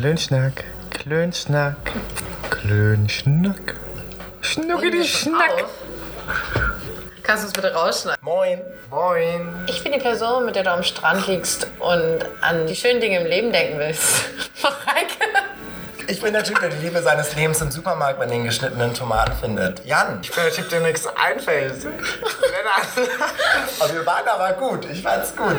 Klönschnack, 0.00 0.64
Klönschnack, 0.88 1.76
Klönschnack. 2.48 3.74
Schnuckidi 4.40 5.04
Schnack. 5.04 5.66
Kannst 7.22 7.44
du 7.44 7.48
es 7.48 7.52
bitte 7.52 7.74
rausschneiden? 7.74 8.18
Moin. 8.22 8.62
Moin. 8.88 9.46
Ich 9.68 9.84
bin 9.84 9.92
die 9.92 9.98
Person, 9.98 10.46
mit 10.46 10.56
der 10.56 10.62
du 10.62 10.72
am 10.72 10.82
Strand 10.82 11.26
liegst 11.26 11.66
und 11.80 12.20
an 12.40 12.66
die 12.66 12.74
schönen 12.74 13.02
Dinge 13.02 13.20
im 13.20 13.26
Leben 13.26 13.52
denken 13.52 13.78
willst. 13.78 14.24
Mareike. 14.62 14.79
Ich 16.10 16.20
bin 16.20 16.32
der 16.32 16.42
Typ, 16.42 16.58
der 16.58 16.70
die 16.70 16.84
Liebe 16.84 17.00
seines 17.00 17.36
Lebens 17.36 17.60
im 17.60 17.70
Supermarkt 17.70 18.18
bei 18.18 18.26
den 18.26 18.42
geschnittenen 18.42 18.92
Tomaten 18.92 19.30
findet. 19.40 19.84
Jan. 19.84 20.18
Ich 20.22 20.32
bin 20.32 20.42
der 20.42 20.52
Typ, 20.52 20.68
dem 20.68 20.82
nichts 20.82 21.06
einfällt. 21.06 21.84
Lennart. 21.84 23.10
Und 23.78 23.94
wir 23.94 24.04
waren 24.04 24.26
aber 24.26 24.54
gut. 24.54 24.90
Ich 24.90 25.02
fand's 25.02 25.36
gut. 25.36 25.54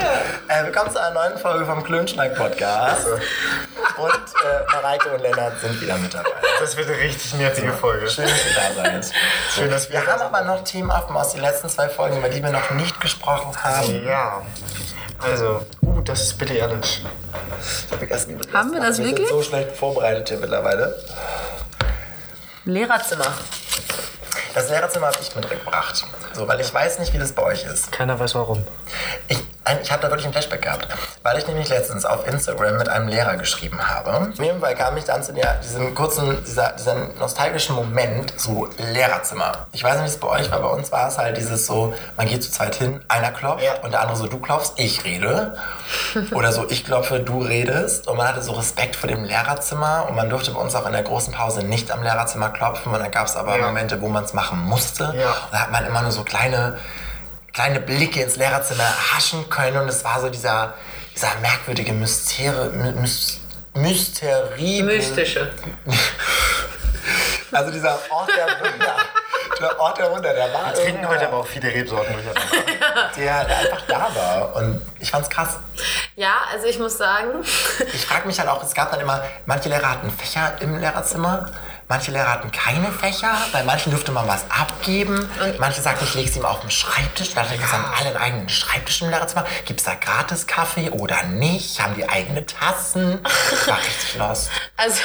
Äh, 0.50 0.66
willkommen 0.66 0.92
zu 0.92 1.00
einer 1.00 1.12
neuen 1.12 1.38
Folge 1.38 1.66
vom 1.66 1.82
Klönschnack-Podcast. 1.86 3.08
Und 3.08 4.12
äh, 4.12 4.74
Mareike 4.74 5.10
und 5.12 5.22
Lennart 5.22 5.58
sind 5.62 5.80
wieder 5.80 5.98
mit 5.98 6.14
dabei. 6.14 6.30
Das 6.60 6.76
wird 6.76 6.90
eine 6.90 6.98
richtig 6.98 7.34
nervige 7.36 7.72
Folge. 7.72 8.10
Schön, 8.10 8.26
dass 8.26 8.46
ihr 8.46 8.54
da 8.54 8.84
seid. 8.84 9.12
Schön, 9.56 9.72
dass 9.72 9.90
wir 9.90 10.02
Wir 10.02 10.06
haben 10.06 10.22
aber 10.22 10.42
noch 10.42 10.66
Themen 10.66 10.92
offen 10.92 11.16
aus 11.16 11.32
den 11.32 11.42
letzten 11.42 11.70
zwei 11.70 11.88
Folgen, 11.88 12.18
über 12.18 12.28
die 12.28 12.44
wir 12.44 12.52
noch 12.52 12.72
nicht 12.72 13.00
gesprochen 13.00 13.56
haben. 13.64 14.06
Ja. 14.06 14.42
Also, 15.20 15.66
uh, 16.02 16.04
das 16.04 16.22
ist 16.24 16.38
Billie 16.38 16.64
Eilish. 16.64 17.02
Haben 18.54 18.74
wir 18.74 18.80
das 18.80 18.98
wir 18.98 19.06
wirklich? 19.06 19.28
sind 19.28 19.38
so 19.38 19.44
schlecht 19.44 19.76
vorbereitet 19.76 20.30
hier 20.30 20.38
mittlerweile. 20.40 20.96
Lehrerzimmer. 22.66 23.34
Das 24.54 24.70
Lehrerzimmer 24.70 25.08
habe 25.08 25.18
ich 25.22 25.36
mitgebracht. 25.36 26.04
So, 26.34 26.48
weil 26.48 26.60
ich 26.60 26.74
weiß 26.74 27.00
nicht, 27.00 27.14
wie 27.14 27.18
das 27.20 27.32
bei 27.32 27.44
euch 27.44 27.64
ist. 27.66 27.92
Keiner 27.92 28.20
weiß 28.20 28.36
warum. 28.36 28.66
Ich, 29.28 29.42
ich 29.82 29.92
habe 29.92 30.02
da 30.02 30.10
wirklich 30.10 30.26
ein 30.26 30.32
Flashback 30.34 30.62
gehabt, 30.64 30.88
weil 31.24 31.38
ich 31.38 31.48
nämlich 31.48 31.70
letztens 31.70 32.06
auf 32.06 32.28
Instagram 32.28 32.78
mit 32.78 32.90
einem 32.90 33.08
Lehrer 33.08 33.36
geschrieben 33.38 33.80
habe. 33.88 34.34
Fall 34.60 34.76
kam 34.76 34.98
ich 34.98 35.06
dann 35.06 35.24
zu 35.24 35.34
der, 35.34 35.56
diesem 35.56 35.94
kurzen, 35.96 36.44
dieser, 36.46 36.74
dieser 36.74 36.96
nostalgischen 37.20 37.76
Moment, 37.76 38.34
so 38.38 38.68
Lehrerzimmer. 38.78 39.52
Ich 39.72 39.84
weiß 39.84 39.96
nicht, 39.96 40.04
wie 40.06 40.10
es 40.10 40.18
bei 40.20 40.28
euch 40.28 40.52
war, 40.52 40.60
bei 40.62 40.68
uns 40.70 40.92
war 40.92 41.08
es 41.08 41.18
halt 41.18 41.38
dieses 41.38 41.66
so, 41.66 41.94
man 42.18 42.28
geht 42.28 42.44
zu 42.44 42.52
zweit 42.52 42.76
hin, 42.76 43.02
einer 43.08 43.32
klopft 43.32 43.64
Ja. 43.64 43.76
und 43.84 43.92
der 43.92 44.02
andere 44.02 44.18
so, 44.18 44.28
du 44.28 44.40
klopfst, 44.40 44.74
ich 44.78 45.04
rede. 45.04 45.56
Oder 46.34 46.52
so, 46.52 46.70
ich 46.70 46.86
klopfe, 46.86 47.20
du 47.20 47.42
redest. 47.42 48.08
Und 48.08 48.18
man 48.18 48.28
hatte 48.28 48.42
so 48.42 48.54
Respekt 48.54 48.96
vor 48.96 49.08
dem 49.10 49.24
Lehrerzimmer 49.24 50.06
und 50.10 50.16
man 50.16 50.30
durfte 50.30 50.52
bei 50.52 50.60
uns 50.60 50.76
auch 50.76 50.86
in 50.86 50.94
der 50.94 51.04
großen 51.04 51.34
Pause 51.34 51.64
nicht 51.64 51.92
am 51.92 52.04
Lehrerzimmer 52.04 52.50
klopfen. 52.50 52.92
Und 52.94 53.00
dann 53.00 53.12
gab 53.12 53.28
es 53.28 53.36
aber 53.36 53.58
Ja. 53.58 53.66
Momente, 53.68 54.02
wo 54.02 54.08
man 54.08 54.24
es 54.24 54.34
machen 54.42 54.60
musste. 54.60 55.14
Ja. 55.16 55.32
Und 55.32 55.54
da 55.54 55.60
hat 55.60 55.72
man 55.72 55.86
immer 55.86 56.02
nur 56.02 56.12
so 56.12 56.24
kleine 56.24 56.78
kleine 57.54 57.80
Blicke 57.80 58.22
ins 58.22 58.38
Lehrerzimmer 58.38 58.90
haschen 59.14 59.50
können 59.50 59.78
und 59.78 59.90
es 59.90 60.04
war 60.04 60.22
so 60.22 60.30
dieser, 60.30 60.74
dieser 61.14 61.36
merkwürdige 61.42 61.92
Mysteri 61.94 62.70
Mys 62.94 63.40
Mysterie. 63.74 64.84
Mystische. 64.84 65.52
Also 67.54 67.70
dieser 67.72 68.00
Ort 68.10 68.30
der 68.30 68.46
Wunder. 68.46 68.96
Der 69.60 69.80
Ort 69.80 69.98
der 69.98 70.12
Wunder, 70.12 70.34
der 70.34 70.54
war 70.54 70.68
Wir 70.68 70.84
trinken 70.84 71.06
heute 71.06 71.28
aber 71.28 71.38
auch 71.38 71.48
viele 71.48 71.68
Rebsorten 71.68 72.14
durcheinander. 72.14 72.42
der, 73.18 73.44
der 73.44 73.58
einfach 73.58 73.82
da 73.88 74.10
war. 74.16 74.56
Und 74.56 74.82
ich 75.00 75.12
fand's 75.12 75.30
krass. 75.30 75.58
Ja, 76.16 76.36
also 76.54 76.68
ich 76.68 76.80
muss 76.80 76.98
sagen, 76.98 77.44
Ich 77.94 78.06
frage 78.06 78.28
mich 78.28 78.40
halt 78.40 78.48
auch, 78.50 78.64
es 78.64 78.74
gab 78.74 78.92
dann 78.92 79.02
immer, 79.02 79.24
manche 79.46 79.68
Lehrer 79.68 79.90
hatten 79.90 80.10
Fächer 80.12 80.54
im 80.62 80.78
Lehrerzimmer, 80.78 81.50
manche 81.92 82.12
Lehrer 82.12 82.32
hatten 82.32 82.52
keine 82.52 82.90
Fächer, 82.90 83.34
bei 83.52 83.64
manchen 83.64 83.92
durfte 83.92 84.14
man 84.14 84.26
was 84.26 84.46
abgeben. 84.50 85.30
Und 85.44 85.60
manche 85.60 85.82
sagten, 85.82 86.06
ich 86.06 86.14
lege 86.14 86.32
sie 86.32 86.40
ihm 86.40 86.46
auf 86.46 86.62
den 86.62 86.72
Schreibtisch, 86.72 87.36
weil 87.36 87.46
dann 87.46 87.70
haben 87.70 87.84
alle 88.00 88.08
einen 88.12 88.18
eigenen 88.18 88.50
Schreibtisch 88.50 89.02
im 89.02 89.10
Lehrerzimmer. 89.10 89.46
Gibt 89.66 89.82
es 89.82 89.86
da 89.86 89.96
gratis 89.96 90.48
Kaffee 90.48 90.90
oder 90.90 91.22
nicht? 91.24 91.82
Haben 91.82 91.96
die 91.96 92.08
eigene 92.08 92.46
Tassen? 92.46 93.20
Ich 93.52 93.68
war 93.68 93.78
richtig 93.78 94.16
lost. 94.18 94.50
also, 94.78 95.04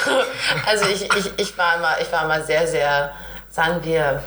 also 0.65 0.85
ich, 0.87 1.13
ich, 1.13 1.31
ich, 1.37 1.57
war 1.57 1.75
immer, 1.75 1.99
ich 1.99 2.09
war 2.09 2.23
immer 2.23 2.41
sehr, 2.43 2.65
sehr, 2.69 3.11
sagen 3.49 3.83
wir, 3.83 4.23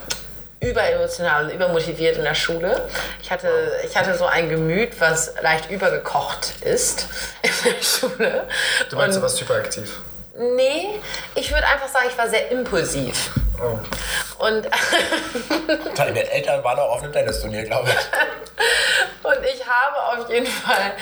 überemotional 0.61 1.47
und 1.47 1.51
übermotiviert 1.53 2.19
in 2.19 2.25
der 2.25 2.35
Schule. 2.35 2.87
Ich 3.23 3.31
hatte, 3.31 3.49
ich 3.87 3.97
hatte 3.97 4.19
so 4.19 4.27
ein 4.27 4.51
Gemüt, 4.51 5.01
was 5.01 5.33
leicht 5.41 5.71
übergekocht 5.71 6.61
ist 6.61 7.07
in 7.41 7.51
der 7.65 7.83
Schule. 7.83 8.47
Du 8.91 8.97
meinst, 8.97 9.17
Und- 9.17 9.23
du 9.23 9.23
warst 9.23 9.41
hyperaktiv. 9.41 10.01
Nee, 10.41 10.99
ich 11.35 11.53
würde 11.53 11.67
einfach 11.67 11.89
sagen, 11.89 12.07
ich 12.09 12.17
war 12.17 12.27
sehr 12.27 12.51
impulsiv. 12.51 13.39
Oh. 13.63 13.79
Und, 14.43 14.67
Deine 15.95 16.31
Eltern 16.31 16.65
waren 16.65 16.79
auch 16.79 16.93
auf 16.93 17.03
einem 17.03 17.13
Tennisturnier, 17.13 17.65
glaube 17.65 17.91
ich. 17.91 17.97
und 19.23 19.45
ich 19.45 19.63
habe 19.67 20.19
auf 20.23 20.31
jeden 20.31 20.47
Fall 20.47 20.93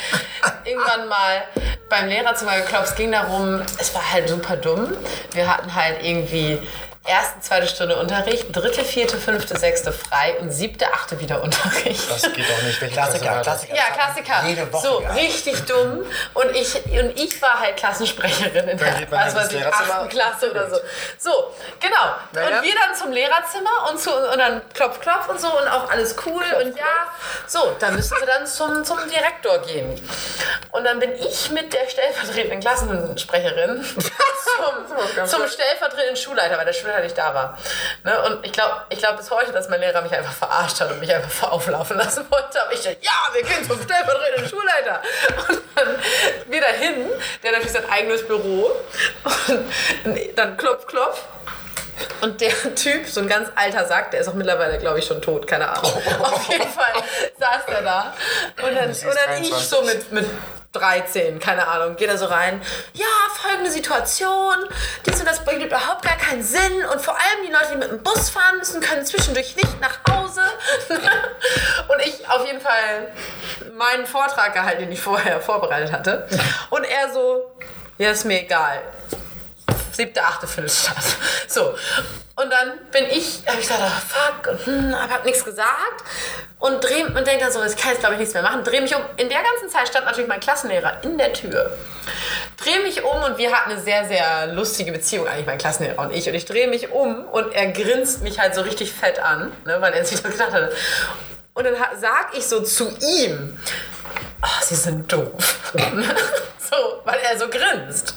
irgendwann 0.65 1.07
mal 1.07 1.45
beim 1.89 2.09
Lehrerzimmer 2.09 2.57
geklopft. 2.57 2.89
Es 2.89 2.95
ging 2.97 3.13
darum, 3.13 3.63
es 3.79 3.95
war 3.95 4.13
halt 4.13 4.29
super 4.29 4.57
dumm. 4.57 4.97
Wir 5.31 5.47
hatten 5.47 5.73
halt 5.73 6.03
irgendwie 6.03 6.59
erste, 7.09 7.41
zweite 7.41 7.67
Stunde 7.67 7.97
Unterricht, 7.97 8.55
dritte, 8.55 8.85
vierte, 8.85 9.17
fünfte, 9.17 9.59
sechste 9.59 9.93
frei 9.93 10.37
und 10.41 10.51
siebte, 10.53 10.93
achte 10.93 11.19
wieder 11.19 11.43
Unterricht. 11.43 12.11
Das 12.11 12.23
geht 12.23 12.49
doch 12.49 12.63
nicht. 12.63 12.79
Klassiker? 12.93 13.41
Klassiker. 13.41 13.75
Ja, 13.75 13.85
Klassiker. 13.95 14.47
Jede 14.47 14.73
Woche. 14.73 14.87
so, 14.87 15.01
gehabt. 15.01 15.19
richtig 15.19 15.65
dumm. 15.65 16.05
Und 16.35 16.55
ich, 16.55 16.75
und 16.85 17.19
ich 17.19 17.41
war 17.41 17.59
halt 17.61 17.77
Klassensprecherin 17.77 18.69
in 18.69 18.79
der 18.79 19.07
was 19.11 19.21
halt 19.21 19.35
weiß 19.35 19.47
ich, 19.49 19.53
Lehrerzimmer. 19.55 19.95
achten 19.95 20.09
Klasse 20.09 20.51
oder 20.51 20.71
so. 20.71 20.77
So, 21.19 21.55
genau. 21.81 22.15
Na 22.33 22.41
ja. 22.41 22.59
Und 22.59 22.65
wir 22.65 22.75
dann 22.75 22.95
zum 22.95 23.13
Lehrerzimmer 23.13 23.91
und, 23.91 23.99
zu, 23.99 24.11
und 24.15 24.39
dann 24.39 24.63
klopf, 24.75 25.01
klopf 25.01 25.29
und 25.29 25.41
so 25.41 25.49
und 25.49 25.69
auch 25.69 25.91
alles 25.91 26.15
cool. 26.27 26.45
und 26.63 26.77
ja, 26.77 26.85
so, 27.47 27.75
dann 27.79 27.95
müssen 27.97 28.17
wir 28.19 28.27
dann 28.27 28.47
zum, 28.47 28.85
zum 28.85 28.99
Direktor 29.09 29.59
gehen. 29.61 30.01
Und 30.73 30.85
dann 30.85 30.99
bin 30.99 31.15
ich 31.15 31.51
mit 31.51 31.73
der 31.73 31.89
stellvertretenden 31.89 32.61
Klassensprecherin 32.61 33.85
zum, 33.95 35.27
zum 35.27 35.49
stellvertretenden 35.49 36.17
Schulleiter, 36.17 36.59
weil 36.59 36.67
der 36.67 36.73
Schulleiter 36.73 36.98
nicht 37.01 37.17
da 37.17 37.35
war. 37.35 37.59
Ne? 38.05 38.23
Und 38.23 38.45
ich 38.47 38.53
glaube 38.53 38.75
ich 38.89 38.99
glaub 38.99 39.17
bis 39.17 39.31
heute, 39.31 39.53
dass 39.53 39.69
mein 39.69 39.81
Lehrer 39.81 40.03
mich 40.03 40.13
einfach 40.13 40.33
verarscht 40.33 40.81
hat 40.81 40.91
und 40.91 41.01
mich 41.01 41.15
einfach 41.15 41.51
auflaufen 41.51 41.97
lassen 41.97 42.25
wollte. 42.31 42.63
Aber 42.63 42.73
ich 42.73 42.83
dachte, 42.83 42.99
ja, 43.01 43.29
wir 43.33 43.43
gehen 43.43 43.65
zum 43.65 43.81
stellvertretenden 43.83 44.49
Schulleiter. 44.49 45.03
Und 45.49 45.61
dann 45.75 45.89
wir 46.47 46.61
dahin, 46.61 47.11
der 47.43 47.53
natürlich 47.53 47.73
sein 47.73 47.89
eigenes 47.91 48.27
Büro. 48.27 48.71
Und 49.25 50.39
dann 50.39 50.57
klopf, 50.57 50.87
klopf. 50.87 51.23
Und 52.21 52.41
der 52.41 52.53
Typ, 52.75 53.07
so 53.07 53.21
ein 53.21 53.29
ganz 53.29 53.51
alter 53.55 53.87
Sack, 53.87 54.11
der 54.11 54.21
ist 54.21 54.29
auch 54.29 54.35
mittlerweile, 54.35 54.79
glaube 54.79 54.99
ich, 54.99 55.07
schon 55.07 55.23
tot, 55.23 55.47
keine 55.47 55.69
Ahnung. 55.69 55.93
Auf 56.21 56.49
jeden 56.49 56.69
Fall 56.69 56.93
saß 57.39 57.67
der 57.69 57.83
da. 57.83 58.15
Und 58.63 58.75
dann, 58.75 58.91
und 58.91 59.05
dann 59.05 59.43
ich 59.43 59.51
23. 59.51 59.53
so 59.53 59.83
mit, 59.83 60.13
mit 60.13 60.27
13, 60.73 61.39
keine 61.39 61.67
Ahnung, 61.67 61.97
geht 61.97 62.09
er 62.09 62.19
so 62.19 62.27
rein. 62.27 62.61
Ja, 62.93 63.07
folgende 63.35 63.71
Situation. 63.71 64.55
Dies 65.07 65.19
und 65.19 65.27
das 65.27 65.45
bringt 65.45 65.65
überhaupt 65.65 66.03
gar 66.03 66.17
keinen 66.17 66.43
Sinn. 66.43 66.85
Und 66.93 67.01
vor 67.01 67.15
allem 67.15 67.47
die 67.47 67.53
Leute, 67.53 67.67
die 67.73 67.77
mit 67.79 67.91
dem 67.91 68.03
Bus 68.03 68.31
fahren 68.31 68.59
müssen, 68.59 68.81
können 68.81 69.05
zwischendurch 69.05 69.57
nicht 69.57 69.81
nach 69.81 69.99
Hause. 70.11 70.43
und 71.89 72.01
ich 72.05 72.29
auf 72.29 72.47
jeden 72.47 72.61
Fall 72.61 73.13
meinen 73.73 74.07
Vortrag 74.07 74.53
gehalten, 74.53 74.81
den 74.83 74.93
ich 74.93 75.01
vorher 75.01 75.41
vorbereitet 75.41 75.93
hatte. 75.93 76.29
Und 76.71 76.85
er 76.85 77.13
so, 77.13 77.51
ja, 77.97 78.11
ist 78.11 78.25
mir 78.25 78.43
egal 78.43 78.83
siebte, 79.99 80.23
achte 80.23 80.47
findet 80.47 80.73
statt. 80.73 80.97
So. 81.49 81.75
Und 82.37 82.53
dann 82.53 82.79
bin 82.93 83.05
ich, 83.07 83.43
habe 83.49 83.59
ich 83.61 83.67
gesagt, 83.67 83.83
oh, 83.83 84.01
fuck, 84.07 84.47
und 84.53 84.67
hm, 84.67 84.95
aber 84.95 85.13
hab 85.13 85.25
nichts 85.25 85.45
gesagt. 85.45 86.05
Und, 86.61 86.83
dreh, 86.85 87.03
und 87.03 87.27
denke 87.27 87.39
dann 87.41 87.53
so, 87.53 87.63
ich 87.65 87.77
kann 87.77 87.91
jetzt 87.91 88.01
glaube 88.01 88.15
ich 88.15 88.21
nichts 88.21 88.35
mehr 88.35 88.45
machen. 88.45 88.63
Dreh 88.63 88.81
mich 88.81 88.95
um. 88.95 89.03
In 89.17 89.29
der 89.29 89.43
ganzen 89.43 89.69
Zeit 89.69 89.89
stand 89.89 90.07
natürlich 90.07 90.29
mein 90.29 90.39
Klassenlehrer 90.39 91.03
in 91.03 91.19
der 91.19 91.33
Tür. 91.33 91.77
Dreh 92.57 92.79
mich 92.81 93.03
um 93.03 93.23
und 93.25 93.39
wir 93.39 93.53
hatten 93.53 93.73
eine 93.73 93.81
sehr, 93.81 94.07
sehr 94.07 94.47
lustige 94.49 94.93
Beziehung 94.93 95.27
eigentlich, 95.27 95.47
mein 95.47 95.59
Klassenlehrer 95.59 95.99
und 95.99 96.13
ich. 96.13 96.29
Und 96.29 96.35
ich 96.35 96.45
drehe 96.45 96.69
mich 96.69 96.91
um 96.91 97.25
und 97.27 97.53
er 97.53 97.73
grinst 97.73 98.23
mich 98.23 98.39
halt 98.39 98.55
so 98.55 98.61
richtig 98.61 98.93
fett 98.93 99.19
an, 99.19 99.53
ne, 99.65 99.81
weil 99.81 99.93
er 99.93 100.05
sich 100.05 100.23
das 100.23 100.33
gedacht 100.33 100.53
hatte. 100.53 100.73
Und 101.55 101.65
dann 101.65 101.75
sag 102.01 102.37
ich 102.37 102.47
so 102.47 102.61
zu 102.61 102.89
ihm, 103.01 103.59
oh, 104.43 104.63
sie 104.63 104.77
sind 104.77 105.13
doof. 105.13 105.73
so, 105.75 107.01
weil 107.05 107.19
er 107.19 107.37
so 107.37 107.49
grinst. 107.49 108.15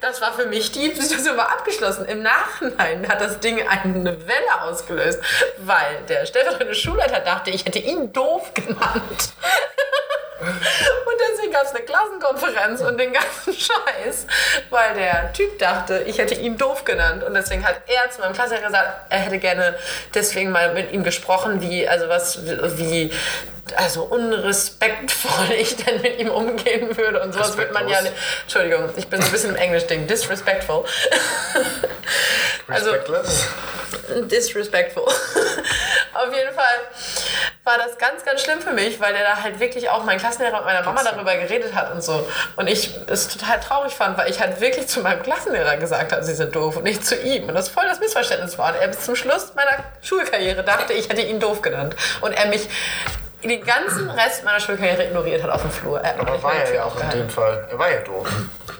Das 0.00 0.20
war 0.22 0.32
für 0.32 0.46
mich, 0.46 0.72
die 0.72 0.90
Situation 0.92 1.36
war 1.36 1.50
abgeschlossen. 1.52 2.06
Im 2.06 2.22
Nachhinein 2.22 3.06
hat 3.06 3.20
das 3.20 3.38
Ding 3.40 3.60
eine 3.68 4.26
Welle 4.26 4.62
ausgelöst, 4.62 5.20
weil 5.58 6.02
der 6.08 6.24
stellvertretende 6.24 6.74
Schulleiter 6.74 7.20
dachte, 7.20 7.50
ich 7.50 7.66
hätte 7.66 7.78
ihn 7.78 8.10
doof 8.12 8.54
genannt. 8.54 9.32
Und 10.40 11.20
deswegen 11.30 11.52
gab 11.52 11.64
es 11.64 11.74
eine 11.74 11.84
Klassenkonferenz 11.84 12.80
und 12.80 12.98
den 12.98 13.12
ganzen 13.12 13.52
Scheiß, 13.54 14.26
weil 14.70 14.94
der 14.94 15.32
Typ 15.32 15.58
dachte, 15.58 16.04
ich 16.06 16.18
hätte 16.18 16.34
ihn 16.34 16.56
doof 16.56 16.84
genannt. 16.84 17.22
Und 17.24 17.34
deswegen 17.34 17.66
hat 17.66 17.82
er 17.86 18.10
zu 18.10 18.20
meinem 18.20 18.32
Klassenlehrer 18.32 18.66
gesagt, 18.66 19.00
er 19.10 19.18
hätte 19.18 19.38
gerne 19.38 19.76
deswegen 20.14 20.50
mal 20.50 20.74
mit 20.74 20.92
ihm 20.92 21.04
gesprochen, 21.04 21.60
wie, 21.60 21.86
also 21.86 22.08
was, 22.08 22.40
wie, 22.78 23.12
also 23.76 24.04
unrespektvoll 24.04 25.52
ich 25.58 25.76
denn 25.76 26.00
mit 26.02 26.18
ihm 26.18 26.30
umgehen 26.30 26.96
würde 26.96 27.22
und 27.22 27.32
sowas 27.32 27.56
wird 27.56 27.72
man 27.72 27.88
ja 27.88 28.00
nicht. 28.00 28.14
Entschuldigung, 28.42 28.90
ich 28.96 29.08
bin 29.08 29.20
so 29.20 29.26
ein 29.26 29.32
bisschen 29.32 29.50
im 29.50 29.56
Englisch-Ding. 29.56 30.06
Disrespectful. 30.06 30.84
also, 32.68 32.94
disrespectful. 34.22 35.04
Auf 35.04 36.34
jeden 36.34 36.54
Fall 36.54 36.80
war 37.70 37.78
das 37.78 37.98
ganz, 37.98 38.24
ganz 38.24 38.42
schlimm 38.42 38.60
für 38.60 38.72
mich, 38.72 39.00
weil 39.00 39.12
der 39.12 39.22
da 39.22 39.42
halt 39.42 39.60
wirklich 39.60 39.88
auch 39.90 40.02
mein 40.02 40.18
Klassenlehrer 40.18 40.56
mit 40.56 40.64
meiner 40.64 40.82
Mama 40.82 41.02
darüber 41.04 41.36
geredet 41.36 41.72
hat 41.74 41.92
und 41.92 42.02
so. 42.02 42.26
Und 42.56 42.68
ich 42.68 42.90
es 43.06 43.28
total 43.28 43.60
traurig 43.60 43.92
fand, 43.92 44.18
weil 44.18 44.28
ich 44.28 44.40
halt 44.40 44.60
wirklich 44.60 44.88
zu 44.88 45.00
meinem 45.00 45.22
Klassenlehrer 45.22 45.76
gesagt 45.76 46.12
habe, 46.12 46.24
sie 46.24 46.34
sind 46.34 46.54
doof 46.54 46.78
und 46.78 46.82
nicht 46.82 47.06
zu 47.06 47.16
ihm. 47.16 47.44
Und 47.44 47.54
das 47.54 47.68
voll 47.68 47.84
das 47.86 48.00
Missverständnis 48.00 48.58
war. 48.58 48.74
Und 48.74 48.80
er 48.80 48.88
bis 48.88 49.00
zum 49.00 49.14
Schluss 49.14 49.54
meiner 49.54 49.84
Schulkarriere 50.02 50.64
dachte, 50.64 50.94
ich 50.94 51.08
hätte 51.08 51.22
ihn 51.22 51.38
doof 51.38 51.62
genannt. 51.62 51.94
Und 52.20 52.32
er 52.32 52.46
mich 52.46 52.68
den 53.48 53.64
ganzen 53.64 54.10
Rest 54.10 54.44
meiner 54.44 54.60
Schulkarriere 54.60 55.04
ignoriert 55.06 55.42
hat 55.42 55.50
auf 55.50 55.62
dem 55.62 55.70
Flur. 55.70 56.02
Hat 56.02 56.18
Aber 56.18 56.42
war 56.42 56.54
er 56.54 56.74
ja 56.74 56.84
auch 56.84 57.00
in 57.00 57.10
dem 57.10 57.30
Fall. 57.30 57.66
Er 57.70 57.78
war 57.78 57.90
ja 57.90 58.00
doof. 58.00 58.26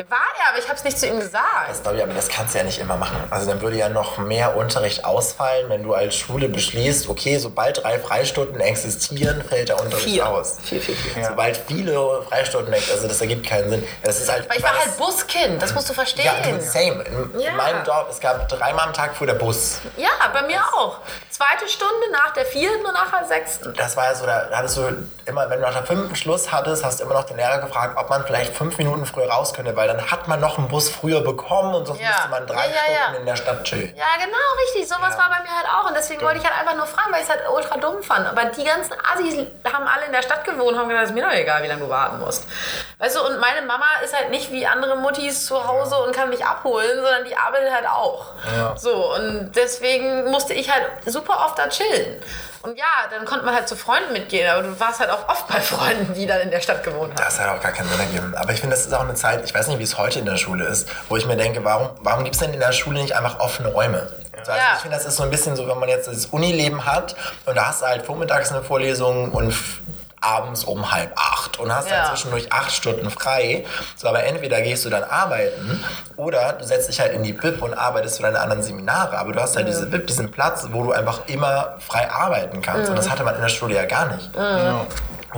War 0.08 0.18
er, 0.42 0.48
aber 0.50 0.58
ich 0.58 0.64
habe 0.66 0.76
es 0.76 0.84
nicht 0.84 0.98
zu 0.98 1.06
ihm 1.08 1.20
gesagt. 1.20 1.44
Das 1.68 1.82
glaube 1.82 1.98
ich, 1.98 2.02
aber 2.02 2.14
das 2.14 2.28
kannst 2.28 2.54
du 2.54 2.58
ja 2.58 2.64
nicht 2.64 2.78
immer 2.78 2.96
machen. 2.96 3.16
Also 3.28 3.46
dann 3.46 3.60
würde 3.60 3.76
ja 3.76 3.88
noch 3.90 4.16
mehr 4.18 4.56
Unterricht 4.56 5.04
ausfallen, 5.04 5.68
wenn 5.68 5.82
du 5.82 5.92
als 5.92 6.14
Schule 6.16 6.48
beschließt, 6.48 7.08
okay, 7.08 7.36
sobald 7.38 7.82
drei 7.82 7.98
Freistunden 7.98 8.60
existieren, 8.60 9.42
fällt 9.46 9.68
der 9.68 9.78
Unterricht 9.80 10.04
Vier. 10.08 10.26
aus. 10.26 10.58
Vier, 10.64 10.80
vier, 10.80 10.94
vier. 10.96 11.24
Sobald 11.26 11.56
viele 11.68 12.22
Freistunden 12.22 12.72
existieren, 12.72 12.96
also 12.98 13.08
das 13.08 13.20
ergibt 13.20 13.46
keinen 13.46 13.68
Sinn. 13.70 13.86
Das 14.02 14.20
ist 14.20 14.30
halt, 14.32 14.48
Weil 14.48 14.56
ich 14.58 14.62
war 14.62 14.72
das- 14.72 14.86
halt 14.86 14.96
Buskind, 14.96 15.62
das 15.62 15.74
musst 15.74 15.90
du 15.90 15.92
verstehen. 15.92 16.24
Ja, 16.24 16.50
du, 16.50 16.60
same. 16.62 17.02
In, 17.04 17.40
Ja. 17.40 17.50
in 17.50 17.56
meinem 17.56 17.84
Dorf, 17.84 18.06
es 18.10 18.20
gab 18.20 18.48
dreimal 18.48 18.86
am 18.86 18.94
Tag 18.94 19.14
fuhr 19.14 19.26
der 19.26 19.34
Bus. 19.34 19.80
Ja, 19.98 20.08
bei 20.32 20.42
mir 20.42 20.60
auch. 20.78 20.98
Zweite 21.30 21.68
Stunde 21.68 22.10
nach 22.12 22.32
der 22.32 22.44
vierten 22.46 22.84
und 22.86 22.92
nach 22.94 23.10
der 23.18 23.26
sechsten. 23.26 23.74
Das 23.74 23.96
war 23.96 24.04
ja 24.04 24.14
so, 24.14 24.24
da 24.50 24.56
hattest 24.58 24.76
du 24.76 24.82
immer, 25.30 25.48
wenn 25.48 25.60
du 25.60 25.66
nach 25.66 25.72
der 25.74 25.84
fünften 25.84 26.14
Schluss 26.16 26.52
hattest, 26.52 26.84
hast 26.84 27.00
du 27.00 27.04
immer 27.04 27.14
noch 27.14 27.24
den 27.24 27.36
Lehrer 27.38 27.58
gefragt, 27.58 27.96
ob 27.96 28.10
man 28.10 28.24
vielleicht 28.26 28.54
fünf 28.54 28.76
Minuten 28.78 29.06
früher 29.06 29.30
raus 29.30 29.54
könnte, 29.54 29.74
weil 29.76 29.88
dann 29.88 30.10
hat 30.10 30.28
man 30.28 30.40
noch 30.40 30.58
einen 30.58 30.68
Bus 30.68 30.88
früher 30.90 31.22
bekommen 31.22 31.74
und 31.74 31.86
sonst 31.86 32.00
Ja. 32.00 32.08
musste 32.10 32.28
man 32.28 32.46
drei 32.46 32.66
Ja, 32.66 32.72
ja, 32.92 33.02
Stunden 33.04 33.20
in 33.20 33.26
der 33.26 33.36
Stadt 33.36 33.64
chillen. 33.64 33.94
Ja, 33.96 34.04
genau, 34.22 34.36
richtig. 34.66 34.88
Sowas 34.88 35.16
war 35.16 35.30
bei 35.30 35.42
mir 35.42 35.56
halt 35.56 35.66
auch. 35.74 35.88
Und 35.88 35.96
deswegen 35.96 36.20
wollte 36.22 36.38
ich 36.38 36.44
halt 36.44 36.58
einfach 36.58 36.76
nur 36.76 36.86
fragen, 36.86 37.12
weil 37.12 37.20
ich 37.22 37.28
es 37.28 37.30
halt 37.30 37.42
ultra 37.48 37.78
dumm 37.78 38.02
fand. 38.02 38.26
Aber 38.28 38.44
die 38.46 38.64
ganzen 38.64 38.92
Assis 38.92 39.46
haben 39.72 39.86
alle 39.86 40.04
in 40.06 40.12
der 40.12 40.22
Stadt 40.22 40.44
gewohnt 40.44 40.72
und 40.72 40.78
haben 40.78 40.88
gesagt, 40.88 41.04
es 41.04 41.10
ist 41.10 41.14
mir 41.14 41.24
doch 41.24 41.32
egal, 41.32 41.62
wie 41.62 41.68
lange 41.68 41.80
du 41.80 41.88
warten 41.88 42.18
musst. 42.18 42.44
Weißt 42.98 43.16
du, 43.16 43.24
und 43.24 43.38
meine 43.40 43.62
Mama 43.66 43.86
ist 44.04 44.14
halt 44.14 44.30
nicht 44.30 44.50
wie 44.52 44.66
andere 44.66 44.96
Muttis 44.96 45.46
zu 45.46 45.66
Hause 45.66 45.96
und 45.96 46.14
kann 46.14 46.28
mich 46.28 46.44
abholen, 46.44 46.96
sondern 46.96 47.24
die 47.24 47.36
arbeitet 47.36 47.72
halt 47.72 47.88
auch. 47.88 48.26
So, 48.76 49.14
und 49.14 49.52
deswegen 49.54 50.30
musste 50.30 50.52
ich 50.54 50.70
halt 50.70 50.84
super 51.06 51.44
oft 51.46 51.58
da 51.58 51.68
chillen. 51.68 52.22
Und 52.62 52.76
ja, 52.76 52.84
dann 53.10 53.24
konnte 53.24 53.46
man 53.46 53.54
halt 53.54 53.68
zu 53.68 53.74
Freunden 53.76 54.12
mitgehen, 54.12 54.50
aber 54.50 54.62
du 54.62 54.78
warst 54.78 55.00
halt 55.00 55.08
auch 55.10 55.19
oft 55.28 55.46
bei 55.48 55.60
Freunden, 55.60 56.14
die 56.14 56.26
dann 56.26 56.40
in 56.40 56.50
der 56.50 56.60
Stadt 56.60 56.82
gewohnt 56.82 57.12
haben. 57.14 57.24
Das 57.24 57.38
hat 57.40 57.48
auch 57.48 57.62
gar 57.62 57.72
keinen 57.72 57.88
Sinn 57.88 58.00
ergeben. 58.00 58.34
Aber 58.36 58.52
ich 58.52 58.60
finde, 58.60 58.76
das 58.76 58.86
ist 58.86 58.92
auch 58.94 59.00
eine 59.00 59.14
Zeit, 59.14 59.44
ich 59.44 59.54
weiß 59.54 59.68
nicht, 59.68 59.78
wie 59.78 59.82
es 59.84 59.98
heute 59.98 60.18
in 60.18 60.26
der 60.26 60.36
Schule 60.36 60.64
ist, 60.64 60.88
wo 61.08 61.16
ich 61.16 61.26
mir 61.26 61.36
denke, 61.36 61.64
warum, 61.64 61.90
warum 62.02 62.24
gibt 62.24 62.36
es 62.36 62.40
denn 62.40 62.52
in 62.54 62.60
der 62.60 62.72
Schule 62.72 63.00
nicht 63.00 63.14
einfach 63.14 63.38
offene 63.40 63.68
Räume? 63.68 64.08
Also 64.38 64.52
Ja. 64.52 64.58
Ich 64.76 64.80
finde, 64.80 64.96
das 64.96 65.04
ist 65.06 65.16
so 65.16 65.22
ein 65.22 65.30
bisschen 65.30 65.54
so, 65.56 65.68
wenn 65.68 65.78
man 65.78 65.88
jetzt 65.88 66.08
das 66.08 66.26
Unileben 66.26 66.86
hat 66.86 67.14
und 67.46 67.56
da 67.56 67.66
hast 67.68 67.82
du 67.82 67.86
halt 67.86 68.06
vormittags 68.06 68.50
eine 68.52 68.62
Vorlesung 68.62 69.32
und 69.32 69.54
abends 70.22 70.64
um 70.64 70.92
halb 70.92 71.12
acht 71.16 71.58
und 71.58 71.74
hast 71.74 71.88
Ja. 71.88 72.02
dann 72.02 72.08
zwischendurch 72.10 72.52
acht 72.52 72.70
Stunden 72.72 73.10
frei. 73.10 73.64
So, 73.96 74.06
aber 74.06 74.24
entweder 74.24 74.60
gehst 74.60 74.84
du 74.84 74.90
dann 74.90 75.02
arbeiten 75.02 75.82
oder 76.16 76.52
du 76.54 76.64
setzt 76.66 76.90
dich 76.90 77.00
halt 77.00 77.12
in 77.14 77.22
die 77.22 77.32
Bib 77.32 77.62
und 77.62 77.72
arbeitest 77.72 78.18
für 78.18 78.24
deine 78.24 78.38
anderen 78.40 78.62
Seminare. 78.62 79.16
Aber 79.16 79.32
du 79.32 79.40
hast 79.40 79.56
halt 79.56 79.66
diese 79.66 79.86
Bib, 79.86 80.06
diesen 80.06 80.30
Platz, 80.30 80.66
wo 80.72 80.82
du 80.84 80.92
einfach 80.92 81.20
immer 81.26 81.76
frei 81.86 82.10
arbeiten 82.10 82.60
kannst. 82.60 82.90
Und 82.90 82.96
das 82.96 83.08
hatte 83.08 83.24
man 83.24 83.34
in 83.34 83.40
der 83.40 83.48
Schule 83.48 83.74
ja 83.76 83.86
gar 83.86 84.06
nicht. 84.14 84.28
Wo 84.34 84.86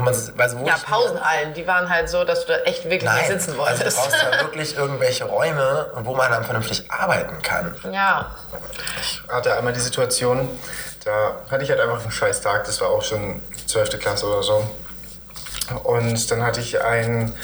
man, 0.01 0.15
also 0.39 0.59
wo 0.59 0.67
Ja, 0.67 0.75
ich- 0.77 0.85
Pausenhallen, 0.87 1.53
die 1.55 1.67
waren 1.67 1.89
halt 1.91 2.09
so, 2.09 2.25
dass 2.25 2.47
du 2.47 2.53
da 2.53 2.59
echt 2.61 2.85
wirklich 2.85 3.03
Nein, 3.05 3.19
nicht 3.19 3.27
sitzen 3.29 3.51
also 3.51 3.63
du 3.63 3.79
wolltest. 3.79 3.97
brauchst 3.99 4.17
ja 4.23 4.41
wirklich 4.41 4.77
irgendwelche 4.77 5.25
Räume, 5.25 5.91
wo 6.03 6.15
man 6.15 6.31
dann 6.31 6.45
vernünftig 6.45 6.91
arbeiten 6.91 7.43
kann. 7.43 7.75
ja. 7.93 8.31
hatte 9.31 9.55
einmal 9.57 9.73
die 9.73 9.81
Situation, 9.81 10.49
da 11.05 11.37
hatte 11.51 11.65
ich 11.65 11.71
halt 11.71 11.81
einfach 11.81 12.01
einen 12.01 12.11
scheiß 12.11 12.41
Tag, 12.41 12.65
das 12.65 12.81
war 12.81 12.89
auch 12.89 13.03
schon 13.03 13.41
12. 13.67 13.99
Klasse 13.99 14.27
oder 14.27 14.43
so. 14.43 14.65
Und 15.85 16.31
dann 16.31 16.43
hatte 16.45 16.61
ich 16.61 16.81
einen 16.83 17.35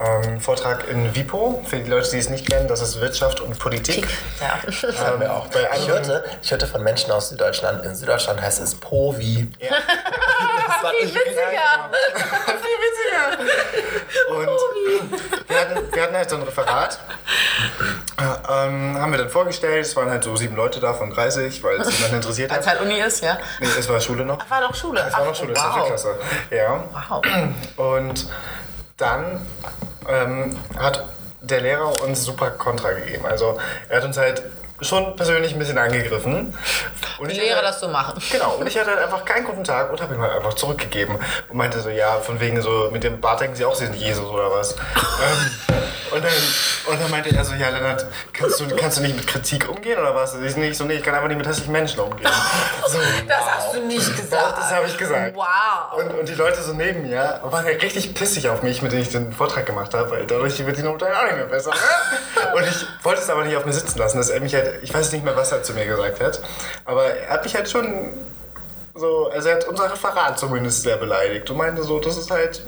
ähm, 0.00 0.40
Vortrag 0.40 0.88
in 0.88 1.14
WIPO, 1.14 1.64
für 1.68 1.76
die 1.78 1.88
Leute, 1.88 2.10
die 2.10 2.18
es 2.18 2.28
nicht 2.28 2.48
kennen, 2.50 2.66
das 2.68 2.80
ist 2.80 3.00
Wirtschaft 3.00 3.40
und 3.40 3.58
Politik. 3.58 4.06
Ja. 4.40 4.58
Das 4.66 4.98
haben 5.00 5.20
wir 5.20 5.32
auch. 5.32 5.46
bei 5.48 5.68
Ich 5.76 5.88
hörte, 5.88 6.24
ich 6.42 6.50
hörte 6.50 6.66
von 6.66 6.82
Menschen 6.82 7.10
aus 7.12 7.28
Süddeutschland, 7.30 7.84
in 7.84 7.94
Süddeutschland 7.94 8.40
heißt 8.40 8.60
es 8.60 8.74
POVI. 8.74 9.50
Ja. 9.60 9.70
War 10.84 10.90
Viel 10.92 11.08
ich- 11.08 11.14
witziger. 11.14 11.90
Viel 12.62 12.78
witziger. 12.84 14.36
Und 14.36 15.48
wir 15.48 15.60
hatten, 15.60 15.92
wir 15.94 16.02
hatten 16.02 16.14
halt 16.16 16.30
so 16.30 16.36
ein 16.36 16.42
Referat. 16.42 16.98
Äh, 18.18 18.22
ähm, 18.66 18.98
haben 18.98 19.10
wir 19.10 19.18
dann 19.18 19.28
vorgestellt. 19.30 19.86
Es 19.86 19.96
waren 19.96 20.10
halt 20.10 20.22
so 20.24 20.36
sieben 20.36 20.56
Leute 20.56 20.78
da 20.80 20.94
von 20.94 21.10
30, 21.10 21.62
weil 21.62 21.80
es 21.80 21.96
jemanden 21.96 22.16
interessiert 22.16 22.50
Als 22.52 22.66
hat. 22.66 22.78
halt 22.78 22.82
Uni 22.88 23.00
ist, 23.00 23.22
ja. 23.22 23.38
Nee, 23.60 23.66
es 23.78 23.88
war 23.88 24.00
Schule 24.00 24.24
noch. 24.24 24.38
War 24.50 24.60
doch 24.60 24.74
Schule. 24.74 25.00
Es 25.06 25.12
war 25.14 25.24
noch 25.24 25.32
Ach, 25.32 25.36
Schule, 25.36 25.54
wow. 25.56 25.72
12. 25.74 25.86
Klasse. 25.86 26.18
Ja. 26.50 26.84
Wow. 27.08 27.22
Und 27.76 28.26
dann 28.96 29.44
ähm, 30.08 30.56
hat 30.78 31.04
der 31.40 31.60
Lehrer 31.60 32.00
uns 32.02 32.24
super 32.24 32.50
Kontra 32.50 32.92
gegeben. 32.92 33.26
Also 33.26 33.58
er 33.88 33.96
hat 33.98 34.04
uns 34.04 34.16
halt 34.16 34.42
schon 34.84 35.16
persönlich 35.16 35.52
ein 35.52 35.58
bisschen 35.58 35.78
angegriffen. 35.78 36.56
Und 37.18 37.30
ich 37.30 37.38
Lehrer 37.38 37.56
hatte- 37.56 37.66
das 37.66 37.80
so 37.80 37.88
machen. 37.88 38.20
Genau, 38.30 38.54
und 38.54 38.66
ich 38.66 38.78
hatte 38.78 38.90
halt 38.90 39.00
einfach 39.00 39.24
keinen 39.24 39.44
guten 39.44 39.64
Tag 39.64 39.90
und 39.90 40.00
habe 40.00 40.14
ihm 40.14 40.20
halt 40.20 40.32
einfach 40.32 40.54
zurückgegeben 40.54 41.16
und 41.48 41.56
meinte 41.56 41.80
so, 41.80 41.88
ja, 41.90 42.18
von 42.20 42.40
wegen 42.40 42.60
so, 42.60 42.88
mit 42.92 43.04
dem 43.04 43.20
Bart 43.20 43.40
denken 43.40 43.56
sie 43.56 43.64
auch, 43.64 43.74
sie 43.74 43.86
sind 43.86 43.96
Jesus 43.96 44.28
oder 44.28 44.50
was. 44.50 44.72
ähm, 44.74 45.50
und, 46.10 46.24
dann, 46.24 46.32
und 46.86 47.00
dann 47.02 47.10
meinte 47.10 47.34
er 47.34 47.44
so, 47.44 47.54
ja, 47.54 47.68
Lennart, 47.70 48.06
kannst 48.32 48.60
du, 48.60 48.76
kannst 48.76 48.98
du 48.98 49.02
nicht 49.02 49.16
mit 49.16 49.26
Kritik 49.26 49.68
umgehen 49.68 49.98
oder 49.98 50.14
was? 50.14 50.34
Ich 50.34 50.56
nicht 50.56 50.76
so, 50.76 50.84
nee, 50.84 50.94
ich 50.94 51.02
kann 51.02 51.14
einfach 51.14 51.28
nicht 51.28 51.38
mit 51.38 51.46
hässlichen 51.46 51.72
Menschen 51.72 52.00
umgehen. 52.00 52.28
So, 52.86 52.98
Das 53.26 53.40
hast 53.46 53.74
du 53.74 53.80
nicht 53.86 54.16
gesagt. 54.16 54.58
das 54.58 54.70
habe 54.70 54.86
ich 54.86 54.96
gesagt. 54.96 55.34
Wow. 55.34 55.98
Und, 55.98 56.18
und 56.18 56.28
die 56.28 56.34
Leute 56.34 56.62
so 56.62 56.72
neben 56.74 57.02
mir 57.02 57.40
waren 57.42 57.64
halt 57.64 57.82
richtig 57.82 58.14
pissig 58.14 58.48
auf 58.48 58.62
mich, 58.62 58.82
mit 58.82 58.92
denen 58.92 59.02
ich 59.02 59.08
den 59.10 59.32
Vortrag 59.32 59.66
gemacht 59.66 59.94
habe, 59.94 60.10
weil 60.10 60.26
dadurch 60.26 60.64
wird 60.64 60.76
die 60.76 60.82
Note 60.82 61.06
halt 61.06 61.16
auch 61.16 61.24
nicht 61.24 61.36
mehr 61.36 61.46
besser. 61.46 61.70
ne? 61.70 62.54
und 62.54 62.62
ich 62.68 62.86
wollte 63.02 63.22
es 63.22 63.30
aber 63.30 63.44
nicht 63.44 63.56
auf 63.56 63.64
mir 63.64 63.72
sitzen 63.72 63.98
lassen, 63.98 64.18
dass 64.18 64.28
er 64.30 64.40
mich 64.40 64.54
halt, 64.54 64.82
ich 64.82 64.92
weiß 64.92 65.12
nicht 65.12 65.24
mehr, 65.24 65.34
was 65.36 65.50
er 65.52 65.62
zu 65.62 65.72
mir 65.72 65.86
gesagt 65.86 66.20
hat, 66.20 66.40
aber 66.84 67.04
er 67.06 67.30
hat 67.30 67.44
mich 67.44 67.54
halt 67.54 67.68
schon 67.70 68.12
so, 68.94 69.28
also 69.30 69.48
er 69.48 69.56
hat 69.56 69.64
unser 69.66 69.90
Referat 69.92 70.38
zumindest 70.38 70.82
sehr 70.82 70.96
beleidigt 70.98 71.50
und 71.50 71.56
meinte 71.56 71.82
so, 71.82 71.98
das 71.98 72.16
ist 72.16 72.30
halt 72.30 72.64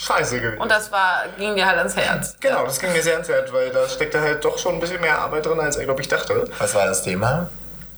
scheiße 0.00 0.40
gewesen. 0.40 0.60
Und 0.60 0.70
das 0.70 0.90
war, 0.90 1.24
ging 1.38 1.54
dir 1.54 1.66
halt 1.66 1.78
ans 1.78 1.96
Herz. 1.96 2.36
genau, 2.40 2.64
das 2.64 2.80
ging 2.80 2.92
mir 2.92 3.02
sehr 3.02 3.14
ans 3.14 3.28
Herz, 3.28 3.52
weil 3.52 3.70
da 3.70 3.86
steckte 3.88 4.20
halt 4.20 4.44
doch 4.44 4.58
schon 4.58 4.74
ein 4.74 4.80
bisschen 4.80 5.00
mehr 5.00 5.18
Arbeit 5.18 5.46
drin, 5.46 5.60
als 5.60 5.76
er, 5.76 5.84
glaube 5.84 6.00
ich, 6.00 6.08
dachte. 6.08 6.48
Was 6.58 6.74
war 6.74 6.86
das 6.86 7.02
Thema? 7.02 7.48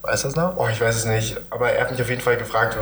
Weißt 0.02 0.24
du 0.24 0.28
das 0.28 0.36
noch? 0.36 0.56
Oh, 0.56 0.66
ich 0.68 0.80
weiß 0.80 0.96
es 0.96 1.04
nicht. 1.04 1.36
Aber 1.50 1.70
er 1.70 1.82
hat 1.82 1.92
mich 1.92 2.02
auf 2.02 2.08
jeden 2.08 2.20
Fall 2.20 2.36
gefragt, 2.36 2.76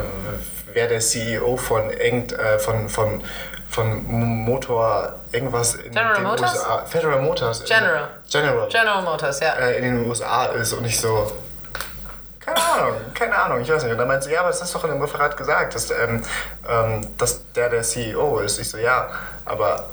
wer 0.72 0.88
der 0.88 1.00
CEO 1.00 1.56
von 1.58 1.90
irgend, 1.90 2.32
äh, 2.32 2.58
von, 2.58 2.88
von, 2.88 3.22
von 3.68 4.04
Motor 4.04 5.16
irgendwas 5.30 5.74
in 5.74 5.92
General 5.92 6.14
den 6.14 6.24
Motors? 6.24 6.54
USA. 6.54 6.84
Federal 6.86 7.20
Motors. 7.20 7.64
General. 7.64 8.08
General. 8.30 8.68
General 8.68 9.02
Motors, 9.02 9.40
ja. 9.40 9.52
äh, 9.52 9.76
in 9.76 9.84
den 9.84 10.06
USA 10.06 10.46
ist 10.46 10.72
und 10.72 10.86
ich 10.86 10.98
so. 10.98 11.30
Keine 12.54 12.82
Ahnung, 12.82 13.00
keine 13.14 13.38
Ahnung, 13.38 13.60
ich 13.60 13.70
weiß 13.70 13.82
nicht. 13.84 13.92
Und 13.92 13.98
dann 13.98 14.08
meinte 14.08 14.26
sie, 14.26 14.32
ja, 14.32 14.40
aber 14.40 14.48
das 14.48 14.60
hast 14.60 14.74
du 14.74 14.78
doch 14.78 14.84
in 14.86 14.92
dem 14.92 15.00
Referat 15.00 15.36
gesagt, 15.36 15.74
dass, 15.74 15.90
ähm, 15.90 16.22
ähm, 16.68 17.06
dass 17.16 17.52
der 17.52 17.68
der 17.68 17.82
CEO 17.82 18.38
ist. 18.40 18.58
Ich 18.58 18.68
so, 18.68 18.78
ja, 18.78 19.08
aber 19.44 19.84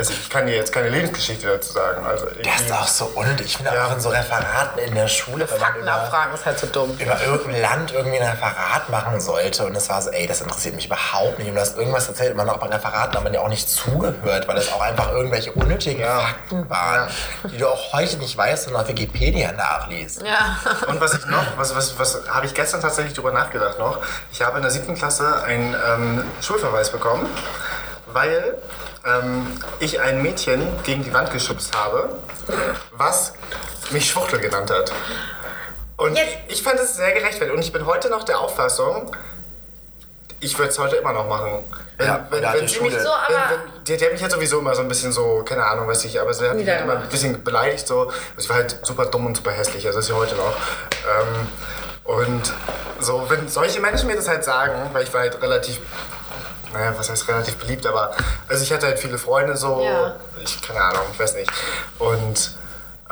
also 0.00 0.12
ich 0.14 0.30
kann 0.30 0.46
dir 0.46 0.54
jetzt 0.56 0.72
keine 0.72 0.88
Lebensgeschichte 0.88 1.46
dazu 1.46 1.72
sagen. 1.72 2.04
Also 2.06 2.26
Das 2.42 2.60
ist 2.62 2.72
auch 2.72 2.86
so 2.88 3.04
unnötig. 3.14 3.46
Ich 3.46 3.56
finde 3.58 3.74
Ja. 3.74 3.86
auch 3.86 3.92
in 3.92 4.00
so 4.00 4.08
Referaten 4.08 4.78
in 4.78 4.94
der 4.94 5.08
Schule, 5.08 5.44
wenn 5.48 5.58
man 5.58 5.66
Fakten 5.66 5.82
über, 5.82 5.92
abfragen 5.92 6.34
ist 6.34 6.46
halt 6.46 6.58
so 6.58 6.66
dumm. 6.68 6.96
über 6.98 7.20
irgendein 7.22 7.60
Land 7.62 7.92
irgendwie 7.92 8.18
ein 8.18 8.28
Referat 8.30 8.88
machen 8.88 9.20
sollte 9.20 9.66
und 9.66 9.76
es 9.76 9.88
war 9.90 10.00
so, 10.00 10.10
ey, 10.10 10.26
das 10.26 10.40
interessiert 10.40 10.74
mich 10.74 10.86
überhaupt 10.86 11.38
nicht. 11.38 11.48
Und 11.48 11.54
du 11.54 11.60
hast 11.60 11.76
irgendwas 11.76 12.08
erzählt, 12.08 12.36
hat 12.38 12.48
auch 12.48 12.56
bei 12.56 12.66
Referaten 12.68 13.14
hat 13.16 13.24
man 13.24 13.34
ja 13.34 13.40
auch 13.40 13.48
nicht 13.48 13.68
zugehört, 13.68 14.48
weil 14.48 14.56
es 14.56 14.72
auch 14.72 14.80
einfach 14.80 15.12
irgendwelche 15.12 15.52
unnötigen 15.52 16.00
Ja. 16.00 16.20
Fakten 16.20 16.70
waren, 16.70 17.08
die 17.44 17.58
du 17.58 17.68
auch 17.68 17.92
heute 17.92 18.16
nicht 18.16 18.36
weißt 18.36 18.68
und 18.68 18.76
auf 18.76 18.88
Wikipedia 18.88 19.52
nachliest. 19.52 20.22
Ja. 20.22 20.56
Und 20.88 21.00
was 21.00 21.12
ich 21.14 21.26
noch, 21.26 21.44
was, 21.58 21.76
was, 21.76 21.98
was 21.98 22.22
habe 22.28 22.46
ich 22.46 22.54
gestern 22.54 22.80
tatsächlich 22.80 23.12
drüber 23.14 23.32
nachgedacht 23.32 23.78
noch? 23.78 23.98
Ich 24.32 24.40
habe 24.42 24.56
in 24.56 24.62
der 24.62 24.70
siebten 24.70 24.94
Klasse 24.94 25.42
einen 25.44 25.74
ähm, 25.86 26.24
Schulverweis 26.40 26.90
bekommen, 26.90 27.26
weil 28.06 28.54
ähm, 29.04 29.46
ich 29.78 30.00
ein 30.00 30.22
Mädchen 30.22 30.66
gegen 30.84 31.02
die 31.04 31.12
Wand 31.12 31.32
geschubst 31.32 31.76
habe, 31.76 32.14
was 32.92 33.32
mich 33.90 34.08
Schwuchtel 34.10 34.40
genannt 34.40 34.70
hat. 34.70 34.92
Und 35.96 36.16
Jetzt- 36.16 36.36
ich 36.48 36.62
fand 36.62 36.78
es 36.80 36.96
sehr 36.96 37.12
gerechtfertigt. 37.12 37.52
Und 37.54 37.60
ich 37.62 37.72
bin 37.72 37.84
heute 37.86 38.08
noch 38.08 38.24
der 38.24 38.38
Auffassung, 38.40 39.14
ich 40.42 40.58
würde 40.58 40.70
es 40.70 40.78
heute 40.78 40.96
immer 40.96 41.12
noch 41.12 41.26
machen. 41.28 41.62
Wenn, 41.98 42.06
Ja, 42.06 42.26
wenn, 42.30 42.42
wenn 42.42 42.66
die 42.66 42.68
sie 42.72 42.80
mich, 42.80 42.94
So, 42.98 43.10
aber- 43.10 43.28
wenn, 43.86 43.98
der 43.98 44.06
hat 44.06 44.12
mich 44.14 44.22
halt 44.22 44.32
sowieso 44.32 44.58
immer 44.60 44.74
so 44.74 44.80
ein 44.80 44.88
bisschen 44.88 45.12
so, 45.12 45.42
keine 45.46 45.64
Ahnung, 45.66 45.86
weiß 45.88 46.04
ich, 46.06 46.18
aber 46.18 46.32
sie 46.32 46.48
hat 46.48 46.56
mich 46.56 46.66
halt 46.66 46.80
immer 46.82 46.96
ein 46.96 47.08
bisschen 47.10 47.44
beleidigt 47.44 47.86
so. 47.86 48.04
Also 48.08 48.14
ich 48.38 48.48
war 48.48 48.56
halt 48.56 48.78
super 48.82 49.04
dumm 49.06 49.26
und 49.26 49.36
super 49.36 49.50
hässlich, 49.50 49.86
also 49.86 49.98
ist 49.98 50.08
ja 50.08 50.14
heute 50.14 50.34
noch. 50.36 50.54
Ähm, 50.54 51.46
und 52.04 52.52
so, 53.00 53.26
wenn 53.28 53.48
solche 53.48 53.80
Menschen 53.80 54.06
mir 54.06 54.16
das 54.16 54.28
halt 54.28 54.42
sagen, 54.44 54.88
weil 54.94 55.02
ich 55.04 55.12
war 55.12 55.20
halt 55.20 55.40
relativ, 55.42 55.78
naja, 56.72 56.94
was 56.96 57.10
heißt 57.10 57.26
relativ 57.28 57.56
beliebt, 57.56 57.86
aber 57.86 58.12
also 58.48 58.62
ich 58.62 58.72
hatte 58.72 58.86
halt 58.86 58.98
viele 58.98 59.18
Freunde 59.18 59.56
so, 59.56 59.82
Ja. 59.84 60.14
ich, 60.42 60.60
keine 60.62 60.80
Ahnung, 60.82 61.02
ich 61.12 61.18
weiß 61.18 61.34
nicht. 61.34 61.50
Und 61.98 62.52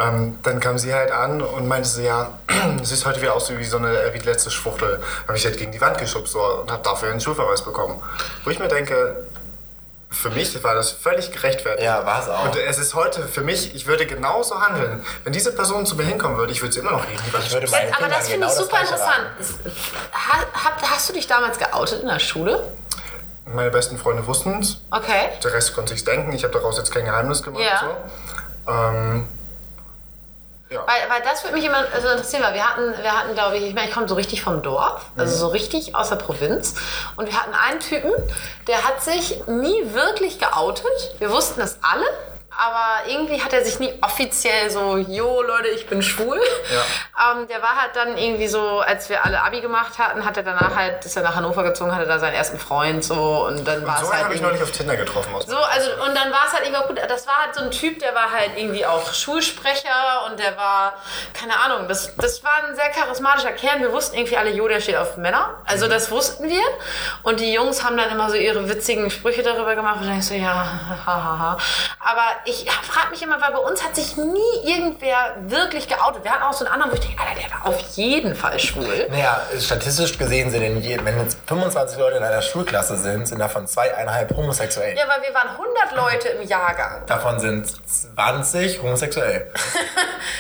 Ähm, 0.01 0.39
dann 0.45 0.61
kam 0.61 0.79
sie 0.79 0.95
halt 0.95 1.11
an 1.11 1.43
und 1.43 1.67
meinte 1.67 1.89
so, 1.89 2.01
ja, 2.01 2.31
sie 2.85 2.95
sieht 2.95 3.05
heute 3.05 3.21
wieder 3.21 3.35
aus 3.35 3.51
wie 3.51 3.65
so 3.65 3.79
eine 3.79 4.13
wie 4.15 4.21
die 4.21 4.27
letzte 4.27 4.49
Schwuchtel. 4.49 5.03
Habe 5.27 5.37
ich 5.37 5.45
halt 5.45 5.59
gegen 5.59 5.73
die 5.73 5.81
Wand 5.81 5.99
geschubst 5.99 6.35
so, 6.35 6.41
und 6.41 6.71
habe 6.71 6.85
dafür 6.85 7.11
einen 7.11 7.21
Schulverweis 7.21 7.63
bekommen. 7.65 8.01
Wo 8.45 8.51
ich 8.51 8.61
mir 8.61 8.69
denke, 8.69 9.27
für 10.09 10.31
mich 10.31 10.63
war 10.63 10.77
das 10.77 10.93
völlig 10.93 11.33
gerechtfertigt. 11.33 11.83
Ja, 11.85 12.07
war's 12.07 12.29
auch. 12.29 12.45
Und 12.45 12.55
es 12.57 12.79
ist 12.79 12.95
heute 12.95 13.27
für 13.27 13.41
mich, 13.41 13.75
ich 13.75 13.89
würde 13.89 14.07
genauso 14.07 14.61
handeln. 14.61 15.05
Wenn 15.25 15.33
diese 15.33 15.51
Person 15.53 15.85
zu 15.85 15.97
mir 15.97 16.05
hinkommen 16.05 16.39
würde, 16.39 16.53
ich 16.53 16.63
würde 16.63 16.75
sie 16.75 16.79
immer 16.79 16.93
noch 16.93 17.05
gegen 17.05 17.21
die 17.27 17.33
Wand 17.33 17.45
Ich 17.47 17.53
würde 17.53 17.67
schubsen. 17.67 17.85
meine 17.91 17.97
Aber 17.99 18.09
das 18.09 18.29
finde 18.29 18.47
genau 18.47 18.53
ich 18.53 18.53
super 18.53 18.81
interessant. 18.81 19.27
raten. 19.37 19.73
Ha, 20.13 20.65
hab, 20.65 20.81
hast 20.91 21.09
du 21.09 21.13
dich 21.13 21.27
damals 21.27 21.59
geoutet 21.59 22.03
in 22.03 22.07
der 22.09 22.21
Schule? 22.21 22.63
Meine 23.55 23.71
besten 23.71 23.99
Freunde 23.99 24.27
wussten 24.27 24.61
es. 24.61 24.81
Okay. 24.91 25.31
Der 25.43 25.53
Rest 25.53 25.75
konnte 25.75 25.95
sich 25.95 26.05
denken. 26.05 26.33
Ich 26.33 26.45
habe 26.45 26.53
daraus 26.53 26.77
jetzt 26.77 26.93
kein 26.93 27.05
Geheimnis 27.05 27.43
gemacht. 27.43 27.63
Ja. 27.65 27.81
So. 28.67 28.71
Ähm, 28.73 29.27
ja. 30.71 30.81
Weil, 30.87 31.09
weil 31.11 31.23
das 31.23 31.43
würde 31.45 31.57
mich 31.57 31.65
immer 31.65 31.83
also 31.95 32.09
interessieren, 32.09 32.43
weil 32.43 32.53
wir 32.55 32.69
hatten, 32.69 32.93
wir 33.03 33.13
hatten, 33.19 33.33
glaube 33.35 33.57
ich, 33.57 33.65
ich 33.65 33.75
meine, 33.75 33.89
ich 33.89 33.95
komme 33.95 34.07
so 34.07 34.15
richtig 34.17 34.43
vom 34.43 34.61
Dorf, 34.63 35.01
also 35.17 35.35
Mhm. 35.35 35.39
so 35.41 35.47
richtig 35.49 35.95
aus 35.95 36.11
der 36.11 36.17
Provinz. 36.17 36.75
Und 37.17 37.27
wir 37.27 37.41
hatten 37.41 37.55
einen 37.55 37.81
Typen, 37.81 38.13
der 38.67 38.85
hat 38.85 39.03
sich 39.03 39.41
nie 39.47 39.95
wirklich 39.95 40.39
geoutet. 40.39 40.85
Wir 41.19 41.31
wussten 41.31 41.61
das 41.61 41.79
alle. 41.83 42.05
Aber 42.61 43.09
irgendwie 43.09 43.41
hat 43.41 43.53
er 43.53 43.65
sich 43.65 43.79
nie 43.79 43.95
offiziell 44.03 44.69
so, 44.69 44.97
jo 44.97 45.43
Leute, 45.43 45.69
ich 45.69 45.87
bin 45.87 46.03
schwul. 46.03 46.41
Ähm, 46.41 47.47
der 47.47 47.63
war 47.63 47.77
halt 47.81 47.95
dann 47.95 48.19
irgendwie 48.19 48.49
so, 48.49 48.81
als 48.81 49.09
wir 49.09 49.25
alle 49.25 49.43
Abi 49.43 49.61
gemacht 49.61 49.97
hatten, 49.99 50.25
hat 50.25 50.37
er 50.37 50.43
danach 50.43 50.75
halt, 50.75 51.05
ist 51.05 51.17
er 51.17 51.23
nach 51.23 51.37
Hannover 51.37 51.63
gezogen, 51.63 51.95
hatte 51.95 52.07
da 52.07 52.19
seinen 52.19 52.35
ersten 52.35 52.59
Freund 52.59 53.05
so 53.05 53.47
und 53.47 53.65
dann 53.67 53.87
war 53.87 53.99
so 53.99 54.07
es 54.07 54.11
einen 54.11 54.13
halt 54.13 54.25
habe 54.25 54.35
ich 54.35 54.41
irgendwie- 54.41 54.57
neulich 54.57 54.63
auf 54.63 54.77
Tinder 54.77 54.97
getroffen. 54.97 55.33
Aus 55.35 55.47
so, 55.47 55.57
also, 55.57 55.91
und 56.05 56.17
dann 56.17 56.33
war 56.33 56.47
es 56.47 56.53
halt 56.53 56.69
auch 56.77 56.87
gut. 56.89 56.99
Das 57.09 57.27
war 57.27 57.37
halt 57.43 57.55
so 57.55 57.63
ein 57.63 57.71
Typ, 57.71 58.01
der 58.01 58.15
war 58.15 58.31
halt 58.33 58.51
irgendwie 58.57 58.85
auch 58.85 59.13
Schulsprecher 59.15 60.27
und 60.27 60.39
der 60.39 60.57
war, 60.57 60.95
keine 61.33 61.59
Ahnung, 61.61 61.87
das, 61.89 62.15
das 62.17 62.43
war 62.43 62.65
ein 62.67 62.75
sehr 62.75 62.91
charismatischer 62.91 63.53
Kern. 63.53 63.81
Wir 63.81 63.93
wussten 63.93 64.17
irgendwie 64.17 64.37
alle, 64.37 64.51
jo, 64.51 64.67
der 64.69 64.81
steht 64.81 64.97
auf 64.97 65.17
Männer. 65.17 65.55
Also, 65.67 65.89
das 65.89 66.11
wussten 66.11 66.49
wir. 66.49 66.63
Und 67.23 67.41
die 67.41 67.53
Jungs 67.53 67.85
haben 67.85 67.97
dann 67.97 68.11
immer 68.11 68.29
so 68.31 68.37
ihre 68.37 68.69
witzigen 68.69 69.11
Sprüche 69.11 69.43
darüber 69.43 69.75
gemacht. 69.75 69.97
Und 70.01 70.09
dann 70.09 70.19
ich 70.19 70.27
so, 70.27 70.35
ja, 70.35 70.67
hahaha. 71.07 71.57
Aber 72.01 72.23
ich 72.49 72.67
frage 72.71 73.11
mich 73.11 73.23
immer, 73.23 73.41
weil 73.41 73.53
bei 73.53 73.59
uns 73.59 73.85
hat 73.85 73.95
sich 73.95 74.17
nie 74.17 74.41
irgendwer 74.65 75.37
wirklich 75.41 75.87
geoutet. 75.87 76.25
Wir 76.25 76.33
hatten 76.33 76.43
auch 76.43 76.53
so 76.53 76.65
einen 76.65 76.73
anderen, 76.73 76.93
wo 76.93 76.95
ich 76.97 77.01
denke, 77.01 77.21
Alter, 77.21 77.41
der 77.41 77.51
war 77.51 77.67
auf 77.67 77.79
jeden 77.97 78.35
Fall 78.35 78.59
schwul. 78.59 79.07
Naja, 79.11 79.41
statistisch 79.61 80.17
gesehen 80.17 80.51
sind 80.51 80.63
in 80.63 80.81
je, 80.81 80.99
wenn 81.05 81.21
jetzt 81.21 81.39
25 81.47 81.99
Leute 81.99 82.17
in 82.17 82.25
einer 82.25 82.43
Schulklasse 82.43 82.97
sind, 82.97 83.29
sind 83.29 83.39
davon 83.39 83.67
zweieinhalb 83.67 84.35
homosexuell. 84.35 84.97
Ja, 84.97 85.05
weil 85.09 85.23
wir 85.23 85.35
waren 85.35 85.51
100 85.51 85.93
Leute 85.95 86.29
im 86.29 86.49
Jahrgang. 86.49 87.05
Davon 87.07 87.39
sind 87.39 87.67
20 88.17 88.83
homosexuell. 88.83 89.53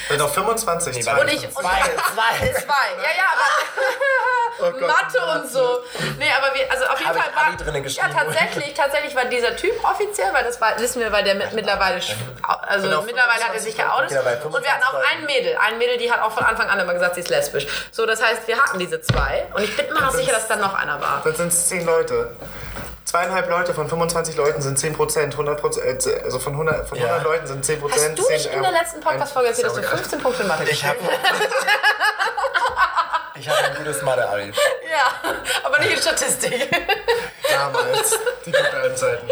Bin 0.09 0.21
auf 0.21 0.33
25. 0.33 0.97
Nee, 0.97 1.03
zwei. 1.03 1.21
Und 1.21 1.29
ich, 1.29 1.45
und 1.45 1.53
Zwei, 1.53 1.61
zwei. 1.61 2.49
Zwei, 2.59 3.03
ja, 3.03 3.11
ja, 3.17 3.25
aber 3.33 3.45
Oh 4.61 4.73
Gott, 4.73 4.89
Mathe 4.89 5.41
und 5.41 5.51
so. 5.51 5.79
Nee, 6.19 6.27
aber 6.37 6.55
wir, 6.55 6.71
also 6.71 6.85
auf 6.87 6.99
jeden 6.99 7.11
Hab 7.11 7.17
Fall 7.17 7.33
war, 7.35 7.87
ja, 7.87 8.09
tatsächlich, 8.09 8.75
tatsächlich 8.75 9.15
war 9.15 9.25
dieser 9.27 9.55
Typ 9.55 9.73
offiziell, 9.85 10.33
weil 10.33 10.45
das 10.45 10.61
war, 10.61 10.79
wissen 10.81 11.01
wir, 11.01 11.13
weil 11.13 11.23
der 11.25 11.37
mit, 11.37 11.53
mittlerweile, 11.53 11.98
sch- 12.01 12.15
also 12.67 12.89
Genau, 12.89 13.03
mittlerweile 13.03 13.45
hat 13.45 13.55
er 13.55 13.61
sich 13.61 13.77
geoutet. 13.77 14.11
Und 14.45 14.63
wir 14.65 14.73
hatten 14.73 14.85
auch 14.85 15.01
25 15.01 15.11
ein 15.19 15.25
Mädel, 15.27 15.57
ein 15.59 15.79
Mädel, 15.79 15.99
die 15.99 16.11
hat 16.11 16.21
auch 16.23 16.33
von 16.33 16.45
Anfang 16.45 16.69
an 16.69 16.79
immer 16.81 16.95
gesagt, 16.95 17.15
sie 17.15 17.21
ist 17.21 17.29
lesbisch. 17.31 17.67
So, 17.91 18.07
das 18.07 18.23
heißt, 18.23 18.47
wir 18.47 18.59
hatten 18.59 18.79
diese 18.79 19.01
zwei 19.01 19.47
und 19.55 19.63
ich 19.63 19.77
bin 19.77 19.87
immer 19.87 20.01
noch 20.01 20.13
sicher, 20.15 20.33
dass 20.33 20.49
dann 20.49 20.61
noch 20.61 20.75
einer 20.75 21.01
war. 21.01 21.21
Dann 21.25 21.35
sind 21.35 21.49
es 21.49 21.69
10 21.69 21.85
Leute. 21.87 22.35
Zweieinhalb 23.05 23.49
Leute 23.49 23.73
von 23.73 23.89
25 23.89 24.37
Leuten 24.37 24.61
sind 24.61 24.79
10 24.79 24.93
Prozent. 24.95 25.33
100 25.33 25.59
Prozent, 25.61 26.07
äh, 26.07 26.21
also 26.25 26.39
von 26.39 26.53
100, 26.53 26.87
von 26.89 26.99
100 26.99 27.19
Ja. 27.19 27.23
Leuten 27.25 27.47
sind 27.47 27.65
10 27.65 27.81
Prozent. 27.81 28.19
Hast 28.19 28.29
du 28.29 28.33
nicht 28.33 28.47
in 28.53 28.63
der 28.63 28.71
letzten 28.73 29.01
Podcast-Folge 29.01 29.49
erzählt, 29.49 29.67
dass 29.69 29.75
du 29.75 29.83
15 29.83 30.21
Punkte 30.21 30.43
in 30.43 30.49
Mathe 30.49 30.65
Ich 30.71 30.85
habe 30.85 30.99
ich 33.35 33.49
hab 33.49 33.57
ein 33.65 33.77
gutes 33.77 34.03
Mathe-Abi. 34.03 34.53
Ja, 34.91 35.33
aber 35.63 35.79
nicht 35.79 35.93
in 35.93 35.99
Statistik. 36.03 36.69
Damals, 37.51 38.19
die 38.45 38.53
guten 38.53 38.97
Zeiten. 38.97 39.29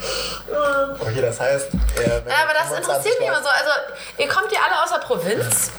Okay, 1.00 1.20
das 1.22 1.38
heißt. 1.40 1.68
Äh, 1.96 2.08
Ja, 2.28 2.42
aber 2.44 2.54
das 2.54 2.68
25 2.68 2.76
interessiert 2.76 3.18
mich 3.20 3.28
immer 3.28 3.42
so. 3.42 3.48
Also, 3.48 3.70
ihr 4.18 4.28
kommt 4.28 4.52
ja 4.52 4.60
alle 4.64 4.82
aus 4.82 4.90
der 4.90 4.98
Provinz? 4.98 5.70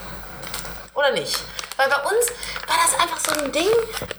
Oder 0.93 1.11
nicht? 1.11 1.39
Weil 1.77 1.89
bei 1.89 1.97
uns 1.97 2.27
war 2.67 2.75
das 2.83 2.99
einfach 2.99 3.19
so 3.19 3.43
ein 3.43 3.51
Ding, 3.51 3.67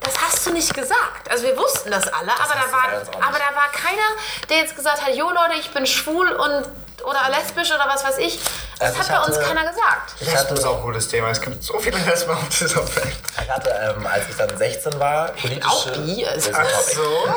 das 0.01 0.15
hast 0.21 0.47
du 0.47 0.53
nicht 0.53 0.73
gesagt. 0.75 1.31
Also 1.31 1.45
wir 1.45 1.57
wussten 1.57 1.91
das 1.91 2.07
alle, 2.09 2.33
aber, 2.33 2.41
hast 2.41 2.51
da 2.51 2.73
war, 2.73 3.29
aber 3.29 3.39
da 3.39 3.55
war 3.55 3.71
keiner, 3.73 4.03
der 4.49 4.59
jetzt 4.59 4.75
gesagt 4.75 5.03
hat, 5.03 5.15
jo 5.15 5.31
Leute, 5.31 5.55
ich 5.61 5.71
bin 5.71 5.87
schwul 5.87 6.29
und 6.33 6.69
oder 7.05 7.29
lesbisch 7.31 7.71
oder 7.71 7.87
was 7.87 8.05
weiß 8.05 8.19
ich. 8.19 8.41
Das 8.83 8.97
Also 8.97 8.99
hat 8.99 9.07
ich 9.07 9.13
bei 9.13 9.19
uns 9.21 9.37
hatte- 9.37 9.47
keiner 9.47 9.61
gesagt. 9.71 10.15
Ich 10.21 10.27
Das 10.33 10.43
ist 10.45 10.51
hatte, 10.51 10.69
auch 10.69 10.77
ein 10.79 10.83
gutes 10.83 11.09
Thema. 11.09 11.31
Es 11.31 11.41
gibt 11.41 11.63
so 11.63 11.79
viele 11.79 11.99
Lesben 11.99 12.31
auf 12.33 12.49
dieser 12.49 12.77
Welt. 12.97 13.13
ich 13.43 13.51
hatte 13.51 13.71
ähm, 13.97 14.07
als 14.07 14.25
ich 14.29 14.37
dann 14.37 14.57
16 14.57 14.99
war, 14.99 15.29
politische... 15.33 15.67
auch 15.69 15.91
bi, 15.93 16.23
ist 16.23 16.51
Ach 16.55 16.65
so. 16.81 17.29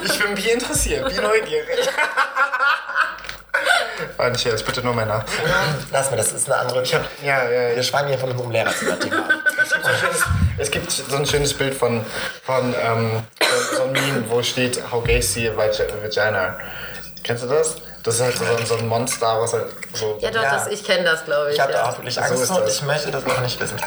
Ich 0.04 0.18
bin 0.18 0.36
wie 0.36 0.50
interessiert, 0.50 1.10
wie 1.14 1.20
neugierig. 1.20 1.88
War 4.16 4.30
nicht 4.30 4.44
jetzt, 4.44 4.64
bitte 4.64 4.82
nur 4.82 4.94
Männer. 4.94 5.24
Lass 5.92 6.10
mir, 6.10 6.16
das 6.16 6.32
ist 6.32 6.50
eine 6.50 6.60
andere... 6.60 6.82
Ich 6.82 6.94
hab, 6.94 7.02
Ja, 7.22 7.44
ja, 7.44 7.68
ja. 7.68 7.76
wir 7.76 7.82
schweigen 7.82 8.08
hier 8.08 8.18
von 8.18 8.30
unserem 8.30 8.50
Lehrerzimmer-Thema. 8.50 9.28
Es 10.58 10.70
gibt 10.70 10.90
so 10.90 11.16
ein 11.16 11.24
schönes 11.24 11.54
Bild 11.54 11.74
von, 11.74 12.04
von 12.44 12.74
ähm, 12.82 13.22
so, 13.70 13.76
so 13.76 13.82
ein 13.84 13.92
Meme, 13.92 14.24
wo 14.28 14.42
steht 14.42 14.82
How 14.92 15.02
gay 15.02 15.20
see 15.22 15.50
Vagina. 15.56 16.56
Kennst 17.22 17.42
du 17.44 17.48
das? 17.48 17.76
Das 18.02 18.14
ist 18.14 18.20
halt 18.22 18.36
so, 18.38 18.44
ein- 18.44 18.66
so 18.66 18.76
ein 18.76 18.88
Monster, 18.88 19.40
was 19.40 19.52
halt 19.52 19.66
so. 19.94 20.18
Ja 20.20 20.30
doch, 20.30 20.42
Ja. 20.42 20.52
das, 20.54 20.68
ich 20.68 20.82
kenne 20.84 21.04
das, 21.04 21.24
glaube 21.24 21.48
ich. 21.50 21.54
Ich 21.56 21.60
habe 21.60 21.72
ja. 21.72 21.82
da 21.82 21.90
auch 21.90 21.98
wirklich 21.98 22.14
So 22.14 22.20
Angst 22.22 22.42
ist 22.42 22.50
und 22.50 22.60
das. 22.62 22.74
ich 22.76 22.82
möchte 22.82 23.10
das 23.10 23.24
noch 23.26 23.40
nicht 23.40 23.60
wissen. 23.60 23.78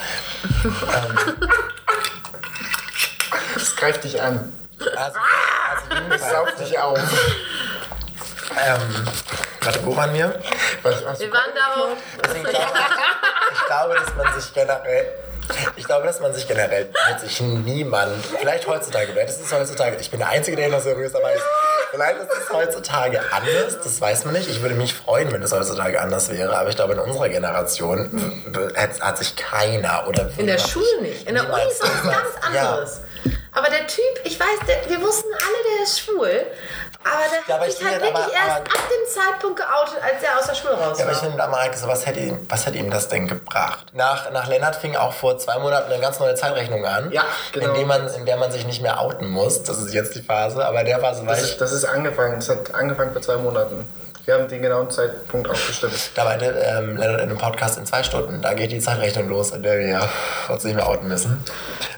Das 3.55 3.75
greift 3.75 4.03
dich 4.03 4.21
an. 4.21 4.53
Also, 4.79 4.95
also 4.99 5.89
Das 5.89 5.99
jedenfalls, 5.99 6.31
saugt 6.31 6.59
dich 6.59 6.79
auf. 6.79 6.97
ähm, 8.65 9.07
warte, 9.61 9.85
wo 9.85 9.95
waren 9.95 10.13
wir? 10.13 10.39
Was, 10.83 11.05
was, 11.05 11.19
Wir 11.19 11.31
waren 11.31 11.51
darauf. 11.55 11.97
Ich 12.21 12.43
glaube, 12.43 12.75
ich 13.53 13.65
glaube, 13.67 13.95
dass 13.95 14.15
man 14.15 14.39
sich 14.41 14.53
generell. 14.53 15.05
Ich 15.75 15.83
glaube, 15.83 16.05
dass 16.07 16.19
man 16.21 16.33
sich 16.33 16.47
generell 16.47 16.89
wird 17.07 17.19
sich 17.19 17.41
niemand, 17.41 18.25
vielleicht 18.39 18.65
heutzutage, 18.65 19.07
vielleicht 19.11 19.29
ist 19.29 19.41
es 19.41 19.51
heutzutage, 19.51 19.97
ich 19.99 20.09
bin 20.09 20.19
der 20.19 20.29
Einzige, 20.29 20.55
der 20.55 20.69
das 20.69 20.83
seriöser 20.83 21.21
weiß, 21.21 21.39
vielleicht 21.93 22.19
ist 22.21 22.29
es 22.41 22.49
heutzutage 22.53 23.19
anders, 23.31 23.77
das 23.83 24.01
weiß 24.01 24.25
man 24.25 24.33
nicht. 24.33 24.49
Ich 24.49 24.61
würde 24.61 24.75
mich 24.75 24.93
freuen, 24.93 25.31
wenn 25.31 25.43
es 25.43 25.51
heutzutage 25.51 26.01
anders 26.01 26.29
wäre, 26.31 26.57
aber 26.57 26.69
ich 26.69 26.75
glaube, 26.75 26.93
in 26.93 26.99
unserer 26.99 27.29
Generation 27.29 28.43
hat, 28.75 29.17
sich 29.17 29.35
keiner 29.35 30.05
oder 30.07 30.29
In 30.37 30.47
der 30.47 30.57
Schule 30.57 31.01
nicht. 31.01 31.27
In 31.27 31.35
der 31.35 31.51
Uni 31.51 31.61
ist 31.69 31.81
was 31.83 32.03
ganz 32.03 32.55
Ja. 32.55 32.71
anderes. 32.71 33.01
Aber 33.55 33.69
der 33.69 33.85
Typ, 33.85 34.01
ich 34.23 34.39
weiß, 34.39 34.47
der, 34.67 34.89
wir 34.89 34.99
wussten 35.05 35.29
alle, 35.31 35.75
der 35.77 35.83
ist 35.83 35.99
schwul. 35.99 36.45
Aber 37.05 37.23
der 37.29 37.39
Ja, 37.47 37.55
aber 37.55 37.63
hat 37.65 37.69
ich 37.71 37.75
sich 37.77 37.85
halt 37.85 38.01
wirklich 38.01 38.15
aber- 38.15 38.33
erst 38.33 38.49
aber- 38.49 38.57
ab 38.57 38.89
dem 38.89 39.13
Zeitpunkt 39.13 39.57
geoutet, 39.59 39.97
als 40.03 40.23
er 40.23 40.39
aus 40.39 40.47
der 40.47 40.55
Schule 40.55 40.73
raus 40.73 40.97
Ja, 40.97 41.03
aber 41.05 41.13
ich 41.13 41.21
war. 41.21 41.29
finde, 41.29 41.43
Amareike, 41.43 41.77
so, 41.77 41.87
was 41.87 42.05
hätte, 42.05 42.19
ihm, 42.19 42.45
was 42.49 42.65
hätte 42.65 42.77
ihm 42.77 42.89
das 42.89 43.07
denn 43.09 43.27
gebracht? 43.27 43.85
Nach, 43.93 44.31
nach 44.31 44.47
Lennart 44.47 44.75
fing 44.75 44.95
auch 44.95 45.13
vor 45.13 45.37
zwei 45.37 45.57
Monaten 45.59 45.91
eine 45.91 46.01
ganz 46.01 46.19
neue 46.19 46.35
Zeitrechnung 46.35 46.85
an, 46.85 47.11
Ja, 47.11 47.23
genau. 47.51 47.69
in, 47.69 47.73
dem 47.75 47.87
man, 47.87 48.07
in 48.13 48.25
der 48.25 48.37
man 48.37 48.51
sich 48.51 48.65
nicht 48.65 48.81
mehr 48.81 48.99
outen 48.99 49.29
muss. 49.29 49.63
Das 49.63 49.77
ist 49.79 49.93
jetzt 49.93 50.15
die 50.15 50.21
Phase, 50.21 50.65
aber 50.65 50.79
in 50.81 50.85
der 50.85 50.99
Phase 50.99 51.25
war 51.25 51.33
das, 51.35 51.43
ich. 51.43 51.51
ist, 51.51 51.61
das 51.61 51.71
ist 51.73 51.85
angefangen. 51.85 52.35
Das 52.35 52.49
hat 52.49 52.73
angefangen 52.73 53.11
vor 53.11 53.21
zwei 53.21 53.37
Monaten. 53.37 53.87
Wir 54.25 54.35
haben 54.35 54.47
den 54.47 54.61
genauen 54.61 54.89
Zeitpunkt 54.89 55.49
aufgestimmt. 55.49 56.11
Da 56.15 56.23
meinte 56.23 56.45
ähm, 56.45 56.95
Lennart 56.95 57.21
in 57.21 57.29
einem 57.29 57.37
Podcast 57.37 57.77
in 57.77 57.85
zwei 57.85 58.03
Stunden, 58.03 58.41
da 58.41 58.53
geht 58.53 58.71
die 58.71 58.79
Zeitrechnung 58.79 59.27
los, 59.27 59.51
in 59.51 59.63
der 59.63 59.77
wir 59.79 60.09
uns 60.47 60.63
nicht 60.63 60.75
mehr 60.75 60.87
outen 60.87 61.09
müssen. 61.09 61.43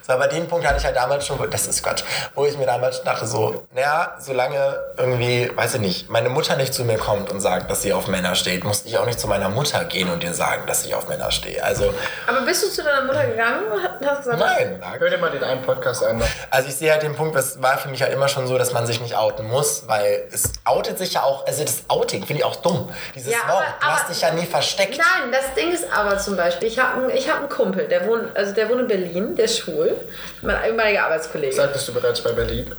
So, 0.02 0.14
aber 0.14 0.28
den 0.28 0.48
Punkt 0.48 0.68
hatte 0.68 0.78
ich 0.78 0.86
halt 0.86 0.96
damals 0.96 1.26
schon, 1.26 1.38
das 1.50 1.66
ist 1.66 1.84
Quatsch, 1.84 2.04
wo 2.36 2.46
ich 2.46 2.58
mir 2.58 2.68
damals 2.68 3.04
dachte 3.04 3.26
so, 3.26 3.66
naja, 3.74 4.16
solange 4.20 4.76
irgendwie, 4.98 5.52
weiß 5.56 5.76
ich 5.76 5.82
nicht, 5.82 6.10
meine 6.12 6.30
Mutter 6.30 6.56
nicht 6.58 6.76
zu 6.76 6.84
mir 6.84 6.98
kommt 6.98 7.32
und 7.32 7.42
sagt, 7.42 7.72
dass 7.72 7.82
sie 7.82 7.92
auf 7.92 8.08
Männer 8.08 8.36
steht, 8.36 8.64
muss 8.64 8.86
ich 8.86 9.00
auch 9.00 9.06
nicht 9.08 9.20
zu 9.20 9.28
meiner 9.28 9.50
Mutter 9.50 9.84
gehen 9.86 10.10
und 10.10 10.24
ihr 10.24 10.36
sagen, 10.36 10.64
dass 10.68 10.86
ich 10.86 10.94
auf 10.94 11.08
Männer 11.08 11.32
stehe. 11.32 11.64
Also, 11.64 11.92
Aber 12.28 12.42
bist 12.42 12.64
du 12.64 12.70
zu 12.70 12.84
deiner 12.84 13.04
Mutter 13.04 13.26
gegangen 13.26 13.64
und 13.72 14.08
hast 14.08 14.20
gesagt, 14.20 14.40
nein. 14.40 14.80
Hör 15.00 15.10
dir 15.10 15.18
mal 15.18 15.32
den 15.32 15.44
einen 15.44 15.64
Podcast 15.64 16.04
an. 16.04 16.22
Also 16.52 16.70
ich 16.70 16.76
sehe 16.76 16.92
halt 16.92 17.02
den 17.02 17.16
Punkt, 17.16 17.36
es 17.36 17.60
war 17.62 17.78
für 17.80 17.90
mich 17.90 18.04
halt 18.04 18.14
immer 18.14 18.28
schon 18.28 18.46
so, 18.46 18.60
dass 18.60 18.74
man 18.74 18.86
sich 18.86 19.02
nicht 19.02 19.16
outen 19.16 19.48
muss, 19.48 19.88
weil 19.88 20.28
es 20.32 20.54
outet 20.66 21.00
sich 21.00 21.14
ja 21.14 21.24
auch, 21.24 21.48
also 21.48 21.64
das 21.64 21.84
Outing 22.16 22.26
finde 22.28 22.40
ich 22.42 22.46
auch 22.46 22.56
dumm. 22.58 22.90
Dieses 23.14 23.32
Ja, 23.34 23.40
Wort, 23.48 23.64
aber- 23.64 23.76
du 23.82 23.86
hast 23.88 24.10
dich 24.10 24.22
ja 24.22 24.32
nie 24.32 24.46
versteckt. 24.46 24.98
Nein, 24.98 25.32
das 25.32 25.54
Ding 25.54 25.72
ist 25.72 25.86
aber 25.92 26.18
zum 26.18 26.36
Beispiel, 26.38 26.68
ich 26.68 26.80
habe 26.80 27.02
einen, 27.02 27.10
ich 27.12 27.30
hab 27.30 27.40
einen 27.40 27.50
Kumpel, 27.50 27.88
der 27.88 28.08
wohnt, 28.08 28.36
also 28.36 28.54
der 28.54 28.70
wohnt 28.70 28.82
in 28.82 28.88
Berlin, 28.88 29.36
der 29.36 29.46
ist 29.46 29.60
schwul, 29.60 29.96
mein 30.42 30.64
ehemaliger 30.66 31.06
Arbeitskollege. 31.06 31.54
Sagtest 31.54 31.88
du 31.88 31.94
bereits 31.94 32.22
bei 32.22 32.32
Berlin? 32.32 32.74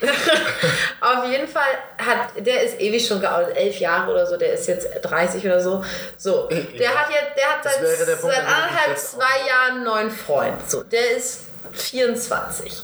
Auf 1.00 1.24
jeden 1.30 1.46
Fall 1.46 1.62
hat, 1.98 2.28
der 2.38 2.62
ist 2.62 2.80
ewig 2.80 3.06
schon 3.06 3.20
geoutet, 3.20 3.54
elf 3.54 3.78
Jahre 3.80 4.10
oder 4.10 4.26
so, 4.26 4.38
der 4.38 4.54
ist 4.54 4.66
jetzt 4.66 4.88
30 5.02 5.44
oder 5.44 5.60
so. 5.60 5.84
So, 6.16 6.48
der 6.48 6.88
hat 6.88 7.10
jetzt, 7.10 7.36
der 7.36 7.46
hat 7.46 7.62
seit, 7.64 8.08
der 8.08 8.16
Punkt, 8.16 8.34
seit 8.34 8.46
anderthalb, 8.46 8.96
zwei 8.96 9.46
Jahren 9.46 9.74
einen 9.76 9.84
neuen 9.84 10.10
Freund. 10.10 10.70
So, 10.70 10.82
der 10.84 11.10
ist 11.16 11.40
24. 11.72 12.82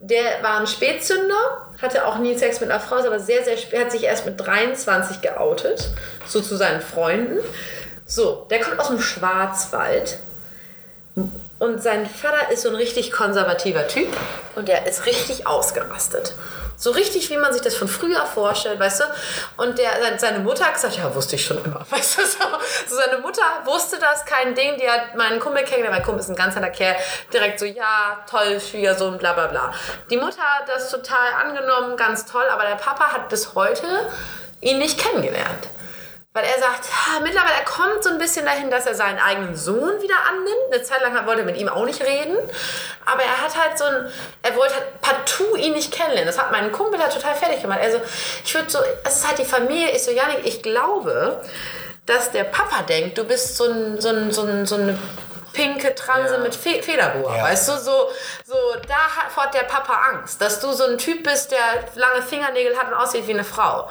Der 0.00 0.42
war 0.42 0.60
ein 0.60 0.66
Spätzünder, 0.66 1.68
hatte 1.80 2.06
auch 2.06 2.18
nie 2.18 2.36
Sex 2.36 2.60
mit 2.60 2.70
einer 2.70 2.80
Frau, 2.80 2.96
ist 2.96 3.06
aber 3.06 3.20
sehr, 3.20 3.44
sehr 3.44 3.56
spät, 3.56 3.80
hat 3.80 3.92
sich 3.92 4.04
erst 4.04 4.26
mit 4.26 4.38
23 4.38 5.20
geoutet, 5.20 5.88
so 6.26 6.40
zu 6.40 6.56
seinen 6.56 6.80
Freunden. 6.80 7.38
So, 8.04 8.46
der 8.50 8.60
kommt 8.60 8.78
aus 8.78 8.88
dem 8.88 9.00
Schwarzwald. 9.00 10.18
Und 11.58 11.82
sein 11.82 12.06
Vater 12.06 12.52
ist 12.52 12.62
so 12.62 12.68
ein 12.68 12.74
richtig 12.74 13.10
konservativer 13.10 13.88
Typ 13.88 14.08
und 14.54 14.68
der 14.68 14.86
ist 14.86 15.06
richtig 15.06 15.46
ausgerastet. 15.46 16.34
So 16.76 16.90
richtig, 16.90 17.30
wie 17.30 17.38
man 17.38 17.52
sich 17.52 17.62
das 17.62 17.74
von 17.74 17.88
früher 17.88 18.24
vorstellt, 18.26 18.78
weißt 18.78 19.00
du? 19.00 19.04
Und 19.56 19.78
der, 19.78 20.18
seine 20.18 20.40
Mutter 20.40 20.66
hat 20.66 20.74
gesagt, 20.74 20.96
ja, 20.96 21.14
wusste 21.14 21.36
ich 21.36 21.44
schon 21.44 21.64
immer, 21.64 21.84
weißt 21.90 22.18
du? 22.18 22.22
So, 22.22 22.38
so 22.88 22.96
seine 22.96 23.18
Mutter 23.18 23.42
wusste 23.64 23.98
das, 23.98 24.24
kein 24.26 24.54
Ding, 24.54 24.76
die 24.78 24.88
hat 24.88 25.14
meinen 25.14 25.40
Kumpel 25.40 25.64
kennengelernt, 25.64 25.96
mein 25.96 26.02
Kumpel 26.02 26.20
ist 26.20 26.28
ein 26.28 26.36
ganz 26.36 26.54
netter 26.54 26.70
Kerl, 26.70 26.96
direkt 27.32 27.58
so, 27.58 27.64
ja, 27.64 28.24
toll, 28.30 28.60
Schwiegersohn, 28.60 29.16
bla 29.16 29.32
bla 29.32 29.46
bla. 29.46 29.72
Die 30.10 30.18
Mutter 30.18 30.42
hat 30.42 30.68
das 30.68 30.90
total 30.90 31.32
angenommen, 31.42 31.96
ganz 31.96 32.26
toll, 32.26 32.44
aber 32.50 32.64
der 32.64 32.76
Papa 32.76 33.12
hat 33.12 33.28
bis 33.30 33.54
heute 33.54 33.86
ihn 34.60 34.78
nicht 34.78 34.98
kennengelernt. 34.98 35.68
Weil 36.36 36.44
er 36.44 36.58
sagt, 36.58 36.84
ha, 36.84 37.20
mittlerweile 37.22 37.54
er 37.54 37.64
kommt 37.64 38.04
so 38.04 38.10
ein 38.10 38.18
bisschen 38.18 38.44
dahin, 38.44 38.70
dass 38.70 38.84
er 38.84 38.94
seinen 38.94 39.18
eigenen 39.18 39.56
Sohn 39.56 40.02
wieder 40.02 40.16
annimmt. 40.28 40.70
Eine 40.70 40.82
Zeit 40.82 41.00
lang 41.00 41.26
wollte 41.26 41.40
er 41.40 41.46
mit 41.46 41.56
ihm 41.56 41.70
auch 41.70 41.86
nicht 41.86 42.02
reden. 42.02 42.36
Aber 43.06 43.22
er 43.22 43.40
hat 43.40 43.56
halt 43.56 43.78
so 43.78 43.84
ein, 43.84 44.12
er 44.42 44.56
wollte 44.56 44.74
halt 44.74 45.00
partout 45.00 45.56
ihn 45.56 45.72
nicht 45.72 45.92
kennenlernen. 45.92 46.26
Das 46.26 46.38
hat 46.38 46.50
meinen 46.50 46.72
Kumpel 46.72 47.00
halt 47.00 47.12
total 47.12 47.34
fertig 47.34 47.62
gemacht. 47.62 47.78
Also 47.80 48.00
ich 48.44 48.54
würde 48.54 48.68
so, 48.68 48.78
es 49.04 49.16
ist 49.16 49.26
halt 49.26 49.38
die 49.38 49.44
Familie. 49.44 49.90
Ich 49.92 50.02
so, 50.02 50.10
Janik, 50.10 50.40
ich 50.44 50.60
glaube, 50.60 51.40
dass 52.04 52.32
der 52.32 52.44
Papa 52.44 52.82
denkt, 52.82 53.16
du 53.16 53.24
bist 53.24 53.56
so 53.56 53.64
ein, 53.64 54.00
so 54.00 54.08
ein, 54.08 54.32
so 54.32 54.42
ein, 54.42 54.66
so 54.66 54.74
eine 54.74 54.98
pinke 55.56 55.94
Transe 55.94 56.34
Ja. 56.34 56.40
mit 56.40 56.54
Fe 56.54 56.82
Federboa. 56.82 57.36
Ja. 57.36 57.44
Weißt 57.44 57.68
du, 57.68 57.72
so, 57.78 58.10
so 58.44 58.54
da 58.86 58.94
hat, 58.94 59.32
vor 59.32 59.44
hat 59.44 59.54
der 59.54 59.60
Papa 59.64 59.94
Angst, 60.12 60.40
dass 60.40 60.60
du 60.60 60.72
so 60.72 60.84
ein 60.84 60.98
Typ 60.98 61.24
bist, 61.24 61.50
der 61.50 61.58
lange 61.94 62.22
Fingernägel 62.22 62.76
hat 62.76 62.88
und 62.88 62.94
aussieht 62.94 63.26
wie 63.26 63.32
eine 63.32 63.44
Frau. 63.44 63.88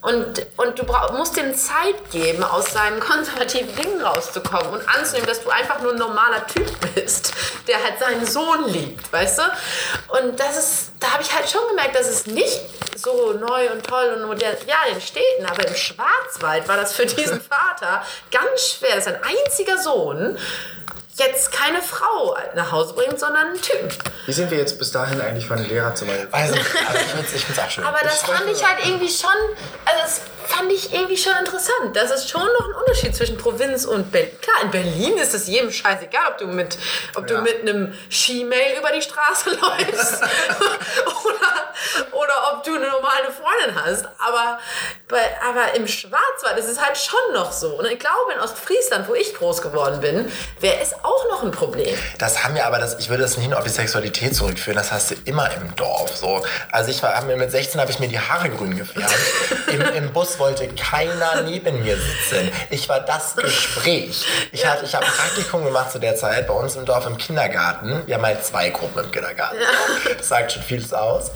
Und, 0.00 0.46
und 0.56 0.78
du 0.78 0.84
brauch, 0.84 1.12
musst 1.12 1.36
ihm 1.36 1.54
Zeit 1.54 2.10
geben, 2.10 2.42
aus 2.42 2.72
seinen 2.72 2.98
konservativen 3.10 3.74
Dingen 3.76 4.02
rauszukommen 4.02 4.72
und 4.72 4.88
anzunehmen, 4.88 5.26
dass 5.28 5.42
du 5.42 5.50
einfach 5.50 5.80
nur 5.80 5.92
ein 5.92 5.98
normaler 5.98 6.46
Typ 6.46 6.66
bist, 6.94 7.32
der 7.68 7.82
halt 7.82 7.98
seinen 8.00 8.26
Sohn 8.26 8.68
liebt, 8.68 9.12
weißt 9.12 9.38
du? 9.38 9.42
Und 10.18 10.40
das 10.40 10.56
ist, 10.58 10.92
da 10.98 11.12
habe 11.12 11.22
ich 11.22 11.32
halt 11.34 11.48
schon 11.48 11.66
gemerkt, 11.68 11.94
dass 11.94 12.08
es 12.08 12.26
nicht 12.26 12.60
so 12.96 13.32
neu 13.32 13.70
und 13.70 13.86
toll 13.86 14.14
und 14.16 14.24
modern, 14.26 14.56
ja, 14.66 14.76
in 14.92 15.00
Städten, 15.00 15.44
aber 15.46 15.66
im 15.66 15.74
Schwarzwald 15.74 16.68
war 16.68 16.76
das 16.76 16.94
für 16.94 17.04
diesen 17.06 17.40
Vater 17.52 18.02
ganz 18.30 18.60
schwer, 18.74 18.94
dass 18.96 19.04
sein 19.04 19.18
einziger 19.22 19.78
Sohn 19.78 20.38
jetzt 21.14 21.52
keine 21.52 21.82
Frau 21.82 22.36
nach 22.54 22.72
Hause 22.72 22.94
bringt, 22.94 23.18
sondern 23.20 23.48
einen 23.48 23.60
Typen. 23.60 23.88
Wie 24.26 24.32
sind 24.32 24.50
wir 24.50 24.58
jetzt 24.58 24.78
bis 24.78 24.90
dahin 24.92 25.20
eigentlich 25.20 25.46
von 25.46 25.58
Lehrerzimmer? 25.58 26.12
Nicht, 26.12 26.28
aber 26.32 26.44
ich 26.44 27.06
finde 27.06 27.26
es 27.26 27.34
ich 27.34 27.60
auch 27.60 27.70
schön. 27.70 27.84
Aber 27.84 27.98
das 28.02 28.22
fand 28.22 28.48
ich 28.50 28.66
halt 28.66 28.84
irgendwie 28.84 29.08
schon, 29.10 29.30
also 29.84 30.00
das 30.02 30.20
fand 30.48 30.72
ich 30.72 30.92
irgendwie 30.92 31.16
schon 31.16 31.32
interessant. 31.38 31.94
Das 31.94 32.10
ist 32.10 32.30
schon 32.30 32.40
noch 32.42 32.66
ein 32.68 32.74
Unterschied 32.74 33.14
zwischen 33.14 33.36
Provinz 33.36 33.84
und 33.84 34.10
Berlin. 34.10 34.30
Klar, 34.40 34.56
in 34.62 34.70
Berlin 34.70 35.18
ist 35.18 35.34
es 35.34 35.46
jedem 35.46 35.70
scheißegal, 35.70 36.28
ob 36.32 36.38
du 36.38 36.46
mit, 36.46 36.78
ob 37.14 37.26
du 37.26 37.34
Ja. 37.34 37.40
mit 37.42 37.60
einem 37.60 37.94
Skimail 38.10 38.78
über 38.78 38.90
die 38.92 39.02
Straße 39.02 39.50
läufst 39.60 40.22
oder, 41.04 41.51
oder 42.12 42.52
ob 42.52 42.64
du 42.64 42.74
eine 42.74 42.88
normale 42.88 43.30
Freundin 43.32 43.84
hast. 43.84 44.04
Aber, 44.18 44.58
bei, 45.08 45.18
aber 45.48 45.74
im 45.74 45.86
Schwarzwald 45.86 46.58
ist 46.58 46.68
es 46.68 46.80
halt 46.80 46.96
schon 46.98 47.34
noch 47.34 47.52
so. 47.52 47.74
Und 47.78 47.86
ich 47.86 47.98
glaube, 47.98 48.32
in 48.34 48.40
Ostfriesland, 48.40 49.08
wo 49.08 49.14
ich 49.14 49.34
groß 49.34 49.62
geworden 49.62 50.00
bin, 50.00 50.30
wäre 50.60 50.78
es 50.80 50.92
auch 51.02 51.28
noch 51.30 51.42
ein 51.42 51.50
Problem. 51.50 51.96
Das 52.18 52.42
haben 52.44 52.54
wir 52.54 52.66
aber, 52.66 52.78
das, 52.78 52.98
ich 52.98 53.08
würde 53.08 53.22
das 53.22 53.36
nicht 53.36 53.48
nur 53.50 53.58
auf 53.58 53.64
die 53.64 53.70
Sexualität 53.70 54.34
zurückführen, 54.36 54.76
das 54.76 54.92
hast 54.92 55.10
du 55.10 55.14
immer 55.24 55.50
im 55.54 55.74
Dorf. 55.76 56.16
So. 56.16 56.42
Also 56.70 56.90
ich 56.90 57.02
war, 57.02 57.20
mit 57.22 57.50
16 57.50 57.80
habe 57.80 57.90
ich 57.90 57.98
mir 57.98 58.08
die 58.08 58.20
Haare 58.20 58.50
grün 58.50 58.76
gefärbt. 58.76 59.14
Im, 59.68 59.80
Im 59.80 60.12
Bus 60.12 60.38
wollte 60.38 60.68
keiner 60.68 61.42
neben 61.42 61.82
mir 61.82 61.96
sitzen. 61.96 62.52
Ich 62.70 62.88
war 62.88 63.00
das 63.00 63.36
Gespräch. 63.36 64.24
Ich, 64.52 64.66
hatte- 64.66 64.84
ich 64.84 64.94
habe 64.94 65.04
ein 65.06 65.12
Praktikum 65.12 65.64
gemacht 65.64 65.90
zu 65.92 65.98
der 65.98 66.16
Zeit 66.16 66.46
bei 66.46 66.54
uns 66.54 66.76
im 66.76 66.84
Dorf 66.84 67.06
im 67.06 67.16
Kindergarten. 67.16 68.02
Wir 68.06 68.16
haben 68.16 68.24
halt 68.26 68.44
zwei 68.44 68.70
Gruppen 68.70 69.04
im 69.04 69.10
Kindergarten. 69.10 69.56
Das 70.16 70.28
sagt 70.28 70.52
schon 70.52 70.62
vieles 70.62 70.92
aus. 70.92 71.30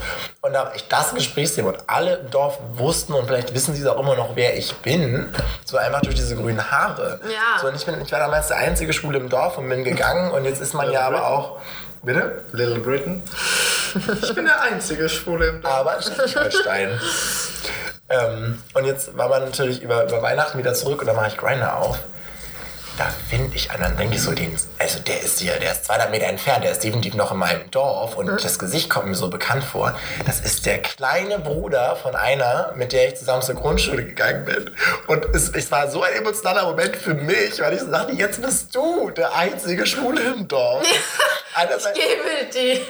Und 0.46 0.52
da 0.52 0.60
habe 0.60 0.76
ich 0.76 0.86
das 0.86 1.12
Gesprächsthema 1.12 1.70
und 1.70 1.78
alle 1.88 2.18
im 2.18 2.30
Dorf 2.30 2.60
wussten 2.74 3.14
und 3.14 3.26
vielleicht 3.26 3.52
wissen 3.52 3.74
sie 3.74 3.88
auch 3.88 3.98
immer 3.98 4.14
noch, 4.14 4.36
wer 4.36 4.56
ich 4.56 4.76
bin. 4.76 5.28
So 5.64 5.76
einfach 5.76 6.02
durch 6.02 6.14
diese 6.14 6.36
grünen 6.36 6.70
Haare. 6.70 7.18
Ja. 7.24 7.60
So, 7.60 7.66
und 7.66 7.74
ich, 7.74 7.84
bin, 7.84 8.00
ich 8.00 8.12
war 8.12 8.20
damals 8.20 8.46
der 8.46 8.58
einzige 8.58 8.92
Schwule 8.92 9.18
im 9.18 9.28
Dorf 9.28 9.58
und 9.58 9.68
bin 9.68 9.82
gegangen 9.82 10.30
und 10.30 10.44
jetzt 10.44 10.62
ist 10.62 10.72
man 10.72 10.92
ja 10.92 11.00
aber 11.00 11.26
auch. 11.26 11.58
Bitte? 12.04 12.44
Little 12.52 12.78
Britain? 12.78 13.25
Ich 14.23 14.34
bin 14.36 14.44
der 14.44 14.60
einzige 14.60 15.08
Schwule 15.08 15.49
im 15.49 15.62
Dorf. 15.62 15.75
Aber 15.75 15.97
in 15.97 16.02
Schleswig-Holstein. 16.02 17.00
ähm, 18.08 18.62
und 18.75 18.84
jetzt 18.84 19.18
war 19.18 19.28
man 19.28 19.42
natürlich 19.42 19.82
über, 19.82 20.04
über 20.04 20.23
Weihnachten 20.23 20.58
wieder 20.58 20.75
zurück 20.75 21.00
und 21.00 21.08
dann 21.08 21.16
mache 21.16 21.28
ich 21.28 21.36
Grinder 21.36 21.76
auf. 21.76 21.99
Da 22.99 23.04
finde 23.28 23.54
ich 23.56 23.71
einen, 23.71 23.82
dann 23.82 23.97
denke 23.99 24.15
ich 24.17 24.23
so, 24.23 24.32
den, 24.32 24.56
also 24.78 24.99
der 25.00 25.21
ist 25.23 25.39
hier, 25.41 25.52
der 25.59 25.73
ist 25.73 25.85
200 25.85 26.11
Meter 26.11 26.26
entfernt, 26.26 26.65
der 26.65 26.73
ist 26.73 26.82
definitiv 26.82 27.15
noch 27.15 27.30
in 27.30 27.37
meinem 27.37 27.71
Dorf 27.71 28.17
und 28.17 28.43
das 28.43 28.59
Gesicht 28.59 28.89
kommt 28.89 29.06
mir 29.06 29.15
so 29.15 29.28
bekannt 29.28 29.65
vor. 29.65 29.95
Das 30.25 30.41
ist 30.41 30.65
der 30.65 30.80
kleine 30.80 31.39
Bruder 31.39 31.97
von 31.97 32.15
einer, 32.17 32.73
mit 32.75 32.93
der 32.93 33.09
ich 33.09 33.17
zusammen 33.17 33.43
zur 33.43 33.54
Grundschule 33.56 34.02
gegangen 34.04 34.47
bin. 34.47 34.71
Und 35.09 35.26
es, 35.35 35.50
es 35.50 35.71
war 35.71 35.91
so 35.91 36.02
ein 36.02 36.13
emotionaler 36.15 36.65
Moment 36.65 36.97
für 36.97 37.13
mich, 37.15 37.61
weil 37.61 37.75
ich 37.75 37.80
so 37.80 37.91
dachte, 37.91 38.13
jetzt 38.13 38.41
bist 38.41 38.75
du 38.75 39.11
der 39.11 39.35
einzige 39.35 39.85
Schwule 39.87 40.21
im 40.23 40.49
Dorf. 40.49 40.82
Einerseits- 41.54 41.99
Gebe 41.99 42.52
die, 42.52 42.85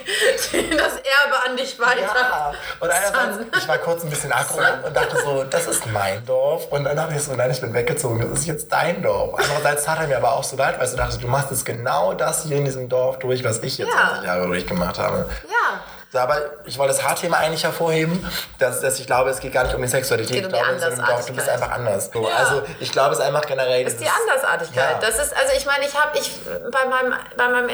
die, 0.51 0.69
das 0.75 0.93
Erbe 0.95 1.37
an 1.49 1.55
dich 1.55 1.79
weiter. 1.79 2.01
ja. 2.01 2.53
Und 2.81 2.89
einerseits, 2.89 3.37
ich 3.57 3.67
war 3.67 3.77
kurz 3.77 4.03
ein 4.03 4.09
bisschen 4.09 4.31
aggro 4.33 4.59
und 4.85 4.93
dachte 4.95 5.15
so, 5.23 5.45
das 5.45 5.67
ist 5.67 5.85
mein 5.87 6.25
Dorf. 6.25 6.65
Und 6.69 6.83
dann 6.83 6.97
dachte 6.97 7.13
ich 7.15 7.23
so, 7.23 7.33
nein, 7.33 7.49
ich 7.49 7.61
bin 7.61 7.73
weggezogen, 7.73 8.19
das 8.29 8.39
ist 8.39 8.45
jetzt 8.47 8.69
dein 8.69 9.01
Dorf. 9.01 9.39
Andererseits 9.39 9.87
er 9.99 10.07
mir 10.07 10.17
aber 10.17 10.33
auch 10.33 10.43
so 10.43 10.55
leid, 10.57 10.79
weil 10.79 10.87
ich 10.87 10.95
dachte, 10.95 11.17
du 11.17 11.27
machst 11.27 11.51
jetzt 11.51 11.65
genau 11.65 12.13
das 12.13 12.43
hier 12.43 12.57
in 12.57 12.65
diesem 12.65 12.89
Dorf 12.89 13.19
durch, 13.19 13.43
was 13.43 13.59
ich 13.63 13.77
jetzt 13.77 13.89
Ja. 13.93 14.09
20 14.09 14.23
Jahre 14.25 14.47
durchgemacht 14.47 14.97
habe. 14.99 15.29
Ja. 15.43 15.79
So, 16.11 16.19
aber 16.19 16.37
ich 16.65 16.77
wollte 16.77 16.93
das 16.93 17.03
Haarthema 17.03 17.35
eigentlich 17.37 17.63
hervorheben, 17.65 18.25
dass, 18.59 18.79
dass 18.79 18.97
ich 18.99 19.05
glaube, 19.07 19.29
es 19.29 19.41
geht 19.41 19.51
gar 19.51 19.65
nicht 19.65 19.75
um 19.75 19.81
die 19.81 19.87
Sexualität. 19.89 20.35
Geht 20.43 20.45
um 20.45 20.53
ich 20.53 20.59
die 20.59 20.75
glaube, 20.77 20.93
es 21.19 21.21
um- 21.21 21.25
du 21.27 21.33
bist 21.33 21.49
einfach 21.49 21.71
anders. 21.71 22.09
So, 22.13 22.25
Ja. 22.27 22.35
Also 22.35 22.61
ich 22.79 22.91
glaube, 22.93 23.11
es 23.13 23.19
ist 23.19 23.25
einfach 23.25 23.45
generell... 23.45 23.85
ist 23.85 23.99
die 23.99 24.07
Andersartigkeit. 24.07 24.91
Ja. 24.93 24.99
Das 25.01 25.19
ist, 25.19 25.35
also 25.35 25.51
ich 25.57 25.65
meine, 25.65 25.85
ich 25.85 25.93
habe 25.99 26.17
ich 26.17 26.31
bei 26.71 26.85
meinem, 26.87 27.13
bei 27.35 27.49
meinem 27.49 27.69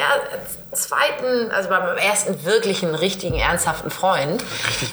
zweiten, 0.72 1.52
also 1.52 1.70
bei 1.70 1.80
meinem 1.80 1.98
ersten 1.98 2.44
wirklichen, 2.44 2.96
richtigen, 2.96 3.38
ernsthaften 3.38 3.92
Freund, 3.92 4.44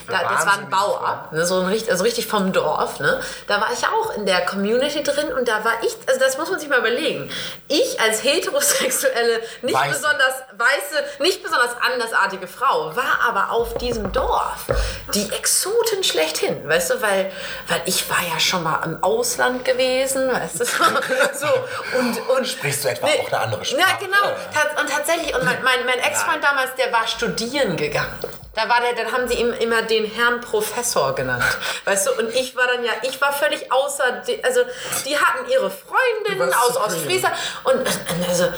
da, 0.07 0.19
das 0.35 0.45
war 0.45 0.59
ein 0.59 0.69
Bauer, 0.69 1.27
ne, 1.31 1.43
so 1.43 1.61
ein, 1.61 1.65
richt- 1.67 1.89
also 1.89 2.03
richtig 2.03 2.27
vom 2.27 2.53
Dorf, 2.53 2.99
ne, 2.99 3.19
da 3.47 3.59
war 3.59 3.69
ich 3.73 3.83
auch 3.87 4.15
in 4.15 4.27
der 4.27 4.41
Community 4.45 5.01
drin 5.01 5.33
und 5.33 5.47
da 5.47 5.65
war 5.65 5.73
ich, 5.81 5.97
also 6.07 6.19
das 6.19 6.37
muss 6.37 6.51
man 6.51 6.59
sich 6.59 6.69
mal 6.69 6.77
überlegen, 6.79 7.31
ich 7.67 7.99
als 7.99 8.23
heterosexuelle, 8.23 9.39
nicht 9.63 9.73
Weiße. 9.73 9.89
besonders 9.95 10.35
weiße, 10.57 11.03
nicht 11.23 11.41
besonders 11.41 11.71
andersartige 11.91 12.45
Frau, 12.47 12.95
war 12.95 13.19
aber 13.27 13.30
auf 13.37 13.73
diesem 13.75 14.11
Dorf 14.11 14.65
die 15.13 15.29
Exoten 15.31 16.03
schlechthin, 16.03 16.67
weißt 16.67 16.91
du, 16.91 17.01
weil, 17.01 17.31
weil 17.67 17.81
ich 17.85 18.09
war 18.09 18.21
ja 18.33 18.39
schon 18.39 18.63
mal 18.63 18.81
im 18.85 19.01
Ausland 19.03 19.65
gewesen, 19.65 20.31
weißt 20.31 20.59
du, 20.59 20.65
so, 20.65 20.77
und, 21.99 22.29
und 22.37 22.47
Sprichst 22.47 22.83
du 22.83 22.89
etwa 22.89 23.07
auch 23.07 23.27
eine 23.27 23.39
andere 23.39 23.65
Sprache? 23.65 23.81
ja, 23.81 23.97
genau. 23.99 24.23
Ja. 24.23 24.35
Ta- 24.53 24.81
Und 24.81 24.89
tatsächlich, 24.89 25.33
und 25.35 25.43
mein, 25.43 25.61
mein, 25.63 25.85
mein 25.85 25.99
Ex-Freund 25.99 26.43
damals, 26.43 26.75
der 26.75 26.91
war 26.91 27.07
studieren 27.07 27.75
gegangen. 27.77 28.13
Da 28.53 28.67
war 28.67 28.81
der, 28.81 29.01
dann 29.01 29.13
haben 29.13 29.27
sie 29.29 29.35
ihm 29.35 29.53
immer 29.53 29.81
den 29.81 30.03
Herrn 30.05 30.41
Professor 30.41 31.15
genannt. 31.15 31.43
Weißt 31.85 32.07
du, 32.07 32.11
und 32.13 32.35
ich 32.35 32.55
war 32.57 32.67
dann 32.67 32.83
ja, 32.83 32.91
ich 33.03 33.19
war 33.21 33.31
völlig 33.31 33.71
außer, 33.71 34.23
also 34.43 34.61
die 35.05 35.17
hatten 35.17 35.49
ihre 35.49 35.71
Freundinnen 35.71 36.53
aus. 36.53 36.75
Ostfriesland 36.75 37.33
und 37.63 37.81
also, 38.27 38.49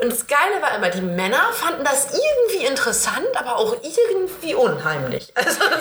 und 0.00 0.12
das 0.12 0.26
Geile 0.26 0.60
war 0.62 0.74
immer, 0.76 0.90
die 0.90 1.00
Männer 1.00 1.52
fanden 1.52 1.84
das 1.84 2.06
irgendwie 2.12 2.66
interessant, 2.66 3.26
aber 3.36 3.56
auch 3.56 3.76
irgendwie 3.82 4.54
unheimlich. 4.54 5.32
Also 5.34 5.60
das, 5.68 5.80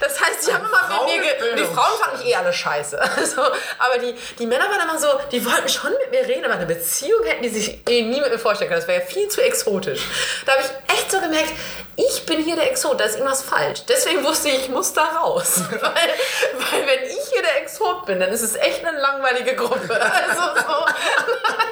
das 0.00 0.20
heißt, 0.20 0.46
die 0.48 0.52
haben 0.54 0.64
immer 0.64 1.04
mit 1.06 1.16
mir, 1.16 1.22
ge- 1.22 1.56
die. 1.56 1.64
Frauen 1.64 1.98
fanden 2.00 2.20
ich 2.22 2.28
eh 2.32 2.34
alle 2.36 2.52
scheiße. 2.52 2.98
Also, 3.16 3.42
aber 3.42 3.98
die, 4.00 4.14
die 4.38 4.46
Männer 4.46 4.64
waren 4.64 4.80
immer 4.88 4.98
so, 4.98 5.08
die 5.30 5.44
wollten 5.44 5.68
schon 5.68 5.92
mit 5.92 6.10
mir 6.10 6.26
reden, 6.26 6.44
aber 6.44 6.54
eine 6.54 6.66
Beziehung 6.66 7.24
hätten 7.24 7.42
die 7.42 7.48
sich 7.50 7.80
eh 7.88 8.02
nie 8.02 8.20
mit 8.20 8.30
mir 8.30 8.38
vorstellen 8.38 8.68
können. 8.70 8.80
Das 8.80 8.88
wäre 8.88 9.00
ja 9.00 9.06
viel 9.06 9.28
zu 9.28 9.40
exotisch. 9.42 10.00
Da 10.46 10.52
habe 10.52 10.62
ich 10.62 10.94
echt 10.96 11.10
so 11.10 11.20
gemerkt, 11.20 11.52
ich 11.96 12.24
bin 12.26 12.42
hier 12.42 12.56
der 12.56 12.70
Exot, 12.70 12.98
da 12.98 13.04
ist 13.04 13.14
irgendwas 13.16 13.42
falsch. 13.42 13.80
Deswegen 13.88 14.24
wusste 14.24 14.48
ich, 14.48 14.60
ich 14.62 14.68
muss 14.70 14.92
da 14.94 15.04
raus. 15.04 15.60
weil, 15.70 15.80
weil 15.82 16.86
wenn 16.86 17.04
ich 17.04 17.28
hier 17.32 17.42
der 17.42 17.62
Exot 17.62 18.06
bin, 18.06 18.18
dann 18.18 18.30
ist 18.30 18.42
es 18.42 18.56
echt 18.56 18.84
eine 18.84 18.98
langweilige 18.98 19.54
Gruppe. 19.54 20.00
Also 20.00 20.42
so, 20.60 20.74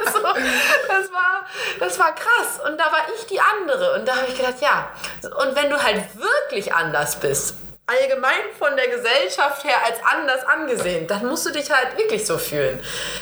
also, 0.06 0.19
das, 0.88 1.12
war, 1.12 1.46
das 1.78 1.98
war 1.98 2.14
krass. 2.14 2.60
Und 2.66 2.78
da 2.78 2.84
war 2.84 3.06
ich 3.16 3.26
die 3.26 3.40
andere. 3.40 3.94
Und 3.94 4.06
da 4.06 4.16
habe 4.16 4.26
ich 4.28 4.36
gedacht, 4.36 4.60
ja. 4.60 4.90
Und 5.22 5.56
wenn 5.56 5.70
du 5.70 5.82
halt 5.82 6.02
wirklich 6.16 6.74
anders 6.74 7.16
bist, 7.16 7.54
allgemein 7.90 8.40
von 8.58 8.76
der 8.76 8.88
Gesellschaft 8.88 9.64
her 9.64 9.76
als 9.84 9.98
anders 10.04 10.44
angesehen, 10.46 11.06
dann 11.06 11.26
musst 11.26 11.46
du 11.46 11.50
dich 11.50 11.70
halt 11.70 11.96
wirklich 11.98 12.26
so 12.26 12.38
fühlen. 12.38 12.80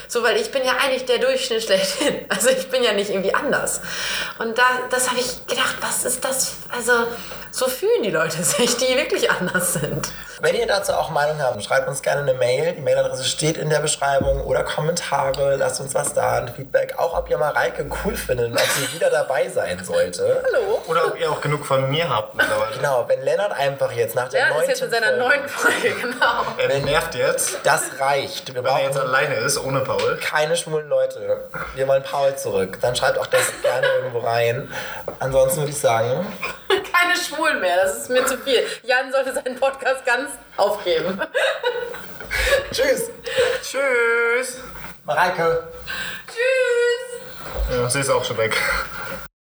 So, 0.08 0.22
weil 0.22 0.36
ich 0.36 0.50
bin 0.50 0.64
ja 0.64 0.72
eigentlich 0.72 1.06
der 1.06 1.18
Durchschnitt 1.18 1.62
schlechthin. 1.62 2.26
Also 2.38 2.50
ich 2.50 2.68
bin 2.68 2.82
ja 2.82 2.92
nicht 2.92 3.10
irgendwie 3.10 3.34
anders. 3.34 3.80
Und 4.38 4.58
da, 4.58 4.64
das 4.90 5.08
habe 5.08 5.18
ich 5.18 5.46
gedacht, 5.46 5.76
was 5.80 6.04
ist 6.04 6.24
das? 6.24 6.54
Also 6.70 6.92
so 7.50 7.66
fühlen 7.66 8.02
die 8.02 8.10
Leute 8.10 8.42
sich, 8.42 8.76
die 8.76 8.96
wirklich 8.96 9.30
anders 9.30 9.74
sind. 9.74 10.08
Wenn 10.40 10.54
ihr 10.54 10.66
dazu 10.66 10.92
auch 10.92 11.10
Meinung 11.10 11.40
habt, 11.42 11.62
schreibt 11.64 11.88
uns 11.88 12.00
gerne 12.00 12.20
eine 12.22 12.34
Mail. 12.34 12.72
Die 12.72 12.80
Mailadresse 12.80 13.24
steht 13.24 13.56
in 13.56 13.70
der 13.70 13.80
Beschreibung 13.80 14.44
oder 14.44 14.62
Kommentare. 14.62 15.56
Lasst 15.56 15.80
uns 15.80 15.94
was 15.94 16.14
da, 16.14 16.38
ein 16.38 16.48
Feedback. 16.48 16.94
Auch 16.96 17.16
ob 17.18 17.28
ihr 17.28 17.38
Mareike 17.38 17.86
cool 18.04 18.14
findet, 18.14 18.52
ob 18.52 18.60
sie 18.60 18.94
wieder 18.94 19.10
dabei 19.10 19.48
sein 19.48 19.82
sollte. 19.84 20.44
Hallo. 20.46 20.80
Oder 20.86 21.06
ob 21.08 21.18
ihr 21.18 21.30
auch 21.30 21.40
genug 21.40 21.66
von 21.66 21.90
mir 21.90 22.08
habt 22.08 22.36
mittlerweile. 22.36 22.76
Genau, 22.76 23.04
wenn 23.08 23.22
Lennart 23.22 23.52
einfach 23.52 23.90
jetzt 23.90 24.14
nach 24.14 24.28
der 24.28 24.40
Ja, 24.40 24.46
ist 24.46 24.52
neunten 24.54 24.70
jetzt 24.70 24.82
in 24.82 24.90
seiner 24.90 25.06
Folge, 25.06 25.18
neuen 25.24 25.48
Folge, 25.48 25.90
genau. 26.02 26.42
Er 26.56 26.78
nervt 26.80 27.14
jetzt, 27.16 27.58
Das 27.64 27.82
reicht. 27.98 28.54
Wir 28.54 28.62
weil 28.62 28.72
er 28.72 28.82
jetzt 28.84 28.98
alleine 28.98 29.34
ist, 29.36 29.58
ohne 29.58 29.80
Paul. 29.80 30.18
keine 30.22 30.56
schwulen 30.56 30.88
Leute. 30.88 31.48
Wir 31.74 31.88
wollen 31.88 32.04
Paul 32.04 32.36
zurück. 32.36 32.78
Dann 32.80 32.94
schreibt 32.94 33.18
auch 33.18 33.26
das 33.26 33.42
gerne 33.62 33.86
irgendwo 33.88 34.20
rein. 34.20 34.72
Ansonsten 35.18 35.60
würde 35.60 35.72
ich 35.72 35.80
sagen, 35.80 36.26
Keine 37.08 37.20
Schwulen 37.20 37.60
mehr, 37.60 37.76
das 37.84 37.96
ist 38.02 38.10
mir 38.10 38.26
zu 38.26 38.36
viel. 38.36 38.66
Jan 38.82 39.10
sollte 39.10 39.32
seinen 39.32 39.58
Podcast 39.58 40.04
ganz 40.04 40.30
aufgeben. 40.58 41.18
tschüss. 42.70 43.10
Tschüss. 43.62 44.60
Mareike. 45.06 45.68
Tschüss. 46.26 47.78
Ja, 47.78 47.88
sie 47.88 48.00
ist 48.00 48.10
auch 48.10 48.22
schon 48.24 48.36
weg. 48.36 48.54